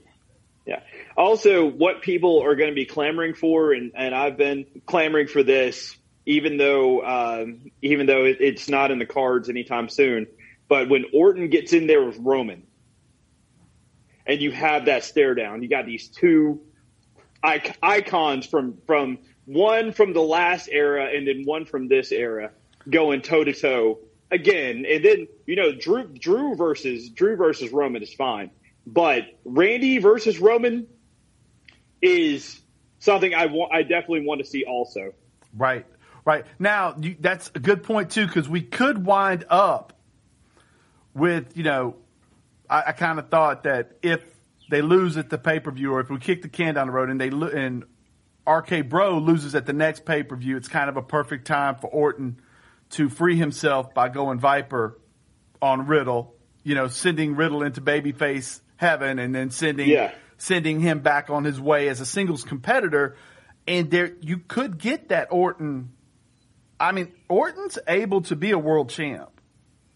[0.66, 0.82] Yeah.
[1.16, 5.43] Also, what people are going to be clamoring for, and, and I've been clamoring for
[5.43, 5.95] this,
[6.26, 10.28] even though um, even though it, it's not in the cards anytime soon.
[10.68, 12.64] But when Orton gets in there with Roman,
[14.26, 16.62] and you have that stare down, you got these two
[17.43, 22.52] icons from from one from the last era and then one from this era
[22.89, 24.00] going toe to toe
[24.32, 24.86] again.
[24.89, 28.52] And then you know Drew Drew versus Drew versus Roman is fine,
[28.86, 30.88] but Randy versus Roman
[32.02, 32.62] is
[33.00, 33.74] something I want.
[33.74, 35.14] I definitely want to see also.
[35.58, 35.86] Right,
[36.26, 36.46] right.
[36.60, 39.93] Now you, that's a good point too, because we could wind up
[41.14, 41.96] with you know,
[42.70, 44.22] I, I kind of thought that if
[44.70, 46.93] they lose at the pay per view, or if we kick the can down the
[46.93, 47.86] road and they lo- and
[48.48, 51.76] RK Bro loses at the next pay per view, it's kind of a perfect time
[51.76, 52.39] for Orton
[52.91, 55.00] to free himself by going Viper
[55.62, 56.36] on Riddle.
[56.64, 60.12] You know, sending Riddle into babyface heaven, and then sending Yeah.
[60.38, 63.16] sending him back on his way as a singles competitor.
[63.68, 65.89] And there, you could get that Orton.
[66.80, 69.30] I mean, Orton's able to be a world champ.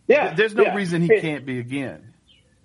[0.07, 0.75] Yeah, There's no yeah.
[0.75, 2.13] reason he can't be again.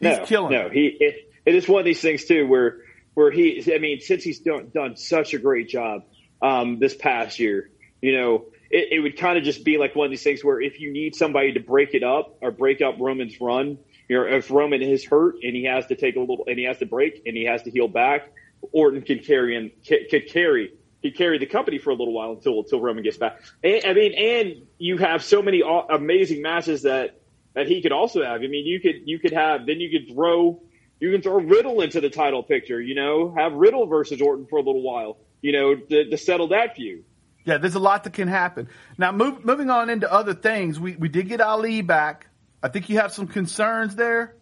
[0.00, 0.52] He's no, killing.
[0.52, 0.72] No, it.
[0.72, 0.86] he.
[0.98, 2.78] It, it is one of these things too, where
[3.14, 3.62] where he.
[3.74, 6.02] I mean, since he's done done such a great job
[6.42, 10.06] um, this past year, you know, it, it would kind of just be like one
[10.06, 12.96] of these things where if you need somebody to break it up or break up
[12.98, 16.44] Roman's run, you know, if Roman is hurt and he has to take a little
[16.46, 18.32] and he has to break and he has to heal back,
[18.72, 20.72] Orton can carry and could carry.
[21.02, 23.40] He carry the company for a little while until until Roman gets back.
[23.62, 27.20] And, I mean, and you have so many amazing matches that
[27.54, 28.40] that he could also have.
[28.40, 30.62] I mean, you could you could have then you could throw
[31.00, 32.80] you can throw Riddle into the title picture.
[32.80, 35.18] You know, have Riddle versus Orton for a little while.
[35.42, 37.04] You know, to, to settle that feud.
[37.44, 38.68] Yeah, there's a lot that can happen.
[38.96, 42.28] Now, move, moving on into other things, we we did get Ali back.
[42.62, 44.36] I think you have some concerns there.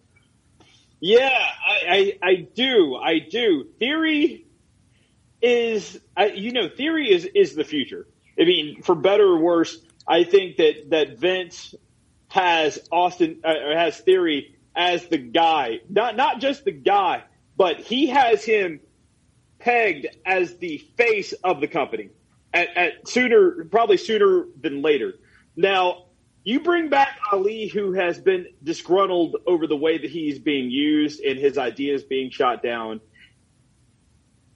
[1.01, 2.95] Yeah, I, I, I do.
[2.95, 3.67] I do.
[3.81, 4.47] Theory
[5.41, 8.07] is, I, you know, theory is, is the future.
[8.39, 9.77] I mean, for better or worse,
[10.07, 11.75] I think that, that Vince
[12.29, 17.25] has Austin, uh, has theory as the guy, not, not just the guy,
[17.57, 18.81] but he has him
[19.59, 22.11] pegged as the face of the company
[22.53, 25.15] at, at sooner, probably sooner than later.
[25.57, 26.07] Now,
[26.45, 31.21] you bring back Ali, who has been disgruntled over the way that he's being used
[31.21, 33.01] and his ideas being shot down.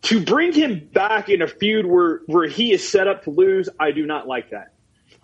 [0.03, 3.69] To bring him back in a feud where, where he is set up to lose,
[3.79, 4.75] I do not like that.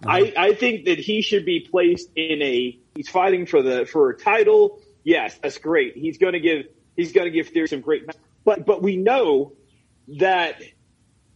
[0.04, 0.10] Uh-huh.
[0.10, 4.10] I, I think that he should be placed in a he's fighting for the for
[4.10, 4.80] a title.
[5.04, 5.96] Yes, that's great.
[5.96, 6.66] He's going to give
[6.96, 8.04] he's going to give Theory some great,
[8.44, 9.52] but but we know
[10.18, 10.62] that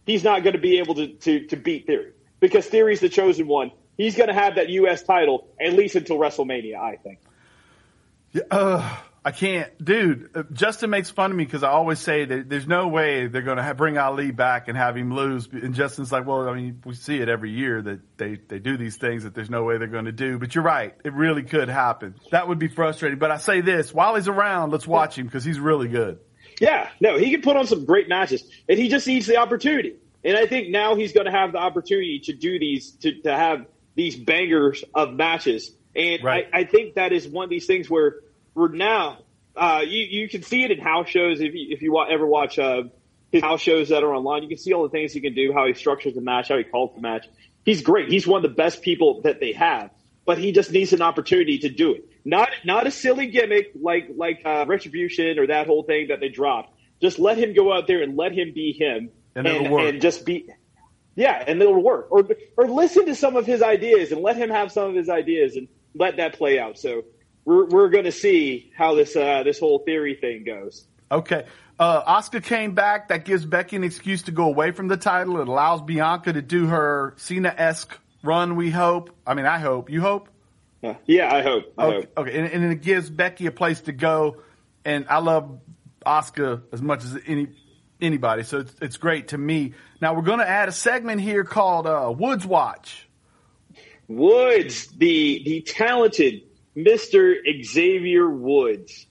[0.05, 3.47] he's not going to be able to, to to beat Theory because Theory's the chosen
[3.47, 3.71] one.
[3.97, 5.03] He's going to have that U.S.
[5.03, 6.77] title at least until WrestleMania.
[6.77, 7.19] I think.
[8.33, 8.97] Yeah, uh,
[9.27, 10.29] I can't, dude.
[10.35, 13.41] uh, Justin makes fun of me because I always say that there's no way they're
[13.41, 15.49] going to bring Ali back and have him lose.
[15.51, 18.77] And Justin's like, well, I mean, we see it every year that they they do
[18.77, 20.39] these things that there's no way they're going to do.
[20.39, 22.15] But you're right, it really could happen.
[22.31, 23.19] That would be frustrating.
[23.19, 26.19] But I say this: while he's around, let's watch him because he's really good.
[26.61, 29.95] Yeah, no, he can put on some great matches, and he just needs the opportunity.
[30.23, 33.35] And I think now he's going to have the opportunity to do these, to, to
[33.35, 33.65] have
[33.95, 35.71] these bangers of matches.
[35.97, 36.47] And Right.
[36.53, 38.15] I, I think that is one of these things where
[38.67, 39.19] now,
[39.55, 41.39] uh, you, you can see it in house shows.
[41.41, 42.83] If you, if you ever watch, uh,
[43.31, 45.53] his house shows that are online, you can see all the things he can do,
[45.53, 47.27] how he structures the match, how he calls the match.
[47.65, 48.09] He's great.
[48.09, 49.91] He's one of the best people that they have,
[50.25, 52.05] but he just needs an opportunity to do it.
[52.23, 56.29] Not not a silly gimmick like like uh, Retribution or that whole thing that they
[56.29, 56.73] dropped.
[57.01, 59.89] Just let him go out there and let him be him, And and, it'll work.
[59.93, 60.49] and just be.
[61.15, 62.07] Yeah, and it'll work.
[62.11, 62.27] Or
[62.57, 65.55] or listen to some of his ideas and let him have some of his ideas
[65.57, 66.77] and let that play out.
[66.77, 67.03] So
[67.47, 70.85] we're we're going to see how this uh, this whole theory thing goes.
[71.09, 71.45] Okay.
[71.79, 73.07] Uh, Asuka came back.
[73.07, 75.39] That gives Becky an excuse to go away from the title.
[75.39, 78.55] It allows Bianca to do her Cena esque run.
[78.57, 79.15] We hope.
[79.25, 79.89] I mean, I hope.
[79.89, 80.27] You hope.
[80.83, 81.73] Uh, yeah, I hope.
[81.77, 81.95] I Okay.
[81.95, 82.17] hope.
[82.17, 82.37] okay.
[82.37, 84.37] And, and it gives Becky a place to go.
[84.83, 85.59] And I love
[86.05, 87.47] Asuka as much as any
[88.01, 88.43] anybody.
[88.43, 89.73] So it's, it's great to me.
[90.01, 93.07] Now we're going to add a segment here called uh, Woods Watch.
[94.07, 96.41] Woods, the the talented
[96.77, 99.07] Mister Xavier Woods,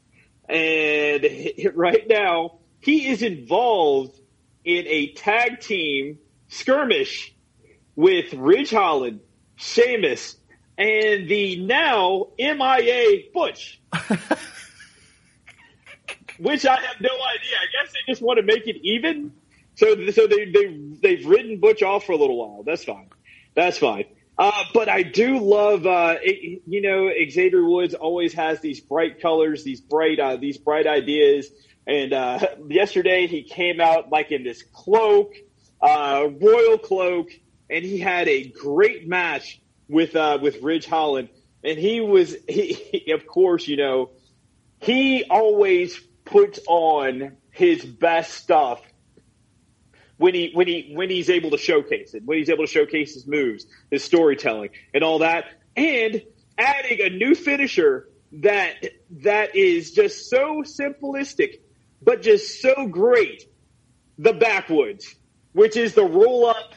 [0.48, 1.26] and
[1.74, 4.16] right now he is involved
[4.64, 7.34] in a tag team skirmish
[7.96, 9.18] with Ridge Holland,
[9.56, 10.36] Sheamus,
[10.78, 13.80] and the now MIA Butch.
[16.38, 17.56] Which I have no idea.
[17.56, 19.32] I guess they just want to make it even.
[19.74, 20.66] So, so they they
[21.02, 22.62] they've ridden Butch off for a little while.
[22.62, 23.08] That's fine.
[23.54, 24.04] That's fine.
[24.38, 29.20] Uh, but I do love, uh, it, you know, Xavier Woods always has these bright
[29.20, 31.48] colors, these bright, uh, these bright ideas.
[31.86, 35.34] And uh, yesterday he came out like in this cloak,
[35.80, 37.30] uh, royal cloak,
[37.70, 41.28] and he had a great match with uh, with Ridge Holland.
[41.64, 44.10] And he was, he, he, of course, you know,
[44.80, 48.82] he always puts on his best stuff
[50.18, 53.14] when he when he when he's able to showcase it, when he's able to showcase
[53.14, 55.46] his moves, his storytelling, and all that,
[55.76, 56.22] and
[56.58, 58.74] adding a new finisher that
[59.22, 61.60] that is just so simplistic,
[62.02, 63.44] but just so great,
[64.18, 65.14] the backwoods,
[65.52, 66.74] which is the roll up,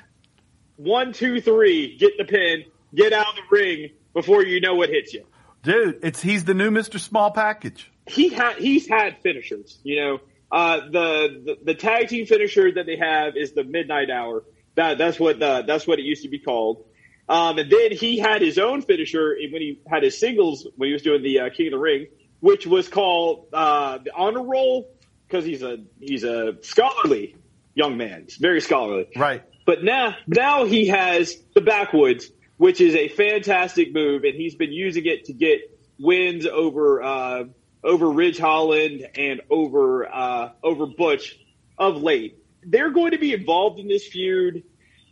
[0.75, 4.89] one two three, get the pin, get out of the ring before you know what
[4.89, 5.23] hits you
[5.63, 6.99] Dude, it's he's the new Mr.
[6.99, 7.91] Small Package.
[8.07, 9.77] he had he's had finishers.
[9.83, 10.19] You know,
[10.51, 14.43] uh, the, the the tag team finisher that they have is the Midnight Hour.
[14.75, 16.85] That that's what the, that's what it used to be called.
[17.27, 20.93] Um, and then he had his own finisher when he had his singles when he
[20.93, 22.07] was doing the uh, King of the Ring,
[22.39, 24.89] which was called uh, the Honor Roll
[25.27, 27.35] because he's a he's a scholarly
[27.75, 28.23] young man.
[28.23, 29.07] He's very scholarly.
[29.15, 29.43] Right.
[29.65, 34.71] But now, now he has the backwoods, which is a fantastic move, and he's been
[34.71, 35.59] using it to get
[35.99, 37.43] wins over uh,
[37.83, 41.39] over Ridge Holland and over uh, over Butch
[41.77, 42.37] of late.
[42.63, 44.63] They're going to be involved in this feud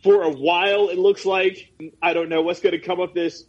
[0.02, 0.88] for a while.
[0.88, 3.44] It looks like I don't know what's going to come of this,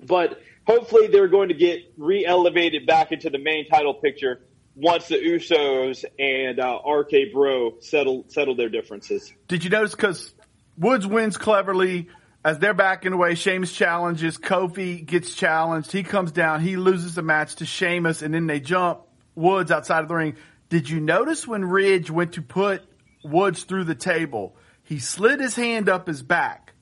[0.00, 4.42] but hopefully they're going to get re-elevated back into the main title picture
[4.74, 9.32] once the Usos and uh, RK Bro settle settle their differences.
[9.48, 9.94] Did you notice?
[9.94, 10.34] Because
[10.78, 12.08] Woods wins cleverly
[12.46, 13.34] as they're backing away.
[13.34, 14.38] Sheamus challenges.
[14.38, 15.90] Kofi gets challenged.
[15.90, 16.60] He comes down.
[16.60, 19.00] He loses the match to Sheamus, and then they jump
[19.34, 20.36] Woods outside of the ring.
[20.68, 22.84] Did you notice when Ridge went to put
[23.24, 24.56] Woods through the table?
[24.84, 26.72] He slid his hand up his back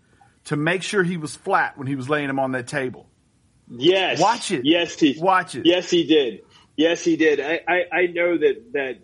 [0.44, 3.08] to make sure he was flat when he was laying him on that table.
[3.70, 4.20] Yes.
[4.20, 4.66] Watch it.
[4.66, 5.64] Yes, he Watch it.
[5.64, 6.40] Yes, he did.
[6.76, 7.40] Yes, he did.
[7.40, 8.98] I, I, I know that that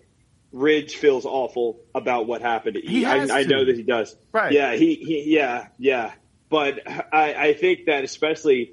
[0.53, 2.77] Ridge feels awful about what happened.
[2.85, 3.49] He I, has I to.
[3.49, 4.15] know that he does.
[4.31, 4.53] Right.
[4.53, 4.75] Yeah.
[4.75, 4.97] He.
[4.97, 5.69] he yeah.
[5.79, 6.13] Yeah.
[6.51, 6.81] But
[7.13, 8.73] I, I think that especially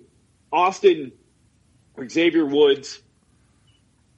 [0.52, 1.12] Austin
[2.10, 3.02] Xavier Woods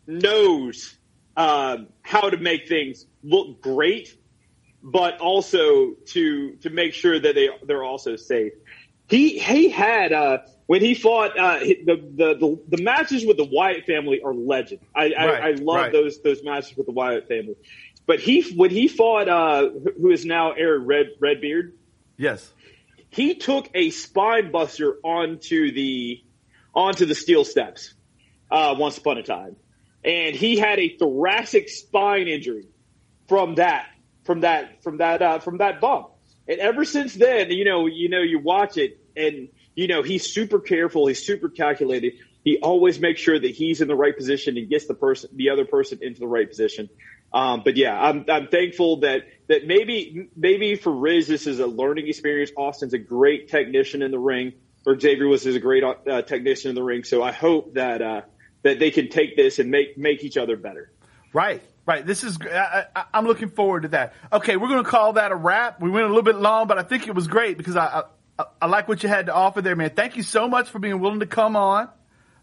[0.08, 0.98] knows
[1.38, 4.18] um, how to make things look great,
[4.82, 8.54] but also to to make sure that they they're also safe.
[9.08, 13.46] He he had uh, when he fought uh, the, the the the matches with the
[13.46, 14.82] Wyatt family are legend.
[14.96, 15.92] I I, Right, I love right.
[15.92, 17.56] those those matches with the Wyatt family.
[18.06, 21.74] But he when he fought uh, who is now Aaron Red Redbeard,
[22.18, 22.54] Yes.
[23.10, 26.24] He took a spine buster onto the
[26.74, 27.94] onto the steel steps
[28.52, 29.56] uh, once upon a time,
[30.04, 32.68] and he had a thoracic spine injury
[33.28, 33.88] from that
[34.24, 36.10] from that from that uh, from that bump.
[36.48, 40.32] And ever since then, you know, you know, you watch it, and you know he's
[40.32, 42.14] super careful, he's super calculated.
[42.44, 45.50] He always makes sure that he's in the right position and gets the person, the
[45.50, 46.90] other person, into the right position.
[47.34, 51.68] Um, but yeah, I'm I'm thankful that that maybe maybe for Ridge this is a
[51.68, 52.52] learning experience.
[52.56, 54.54] Austin's a great technician in the ring,
[54.86, 57.04] or Xavier was is a great uh, technician in the ring.
[57.04, 58.22] So I hope that uh,
[58.64, 60.92] that they can take this and make make each other better.
[61.34, 62.06] Right, right.
[62.06, 62.38] This is.
[62.42, 64.14] I, I, I'm looking forward to that.
[64.32, 65.82] Okay, we're going to call that a wrap.
[65.82, 68.04] We went a little bit long, but I think it was great because I,
[68.40, 69.90] I I like what you had to offer there, man.
[69.90, 71.90] Thank you so much for being willing to come on.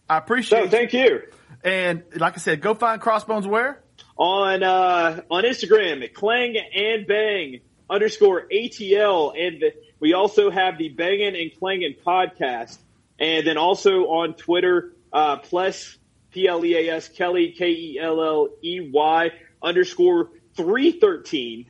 [0.08, 0.70] I appreciate it.
[0.70, 1.22] thank you.
[1.62, 3.82] And like I said, go find Crossbones where?
[4.18, 7.60] On uh, on Instagram at Clang and Bang
[7.90, 9.62] underscore ATL, and
[10.00, 12.78] we also have the Bangin' and Clangin' podcast,
[13.18, 15.98] and then also on Twitter uh, plus
[16.30, 19.30] P L E A S Kelly K E L L E Y
[19.62, 21.66] underscore three thirteen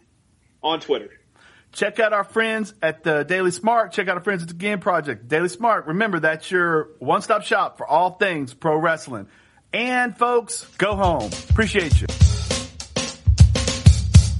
[0.62, 1.10] on Twitter.
[1.72, 3.92] Check out our friends at the Daily Smark.
[3.92, 5.28] Check out our friends at the Game Project.
[5.28, 5.86] Daily Smark.
[5.86, 9.28] Remember, that's your one stop shop for all things pro wrestling.
[9.76, 11.30] And folks, go home.
[11.50, 12.06] Appreciate you.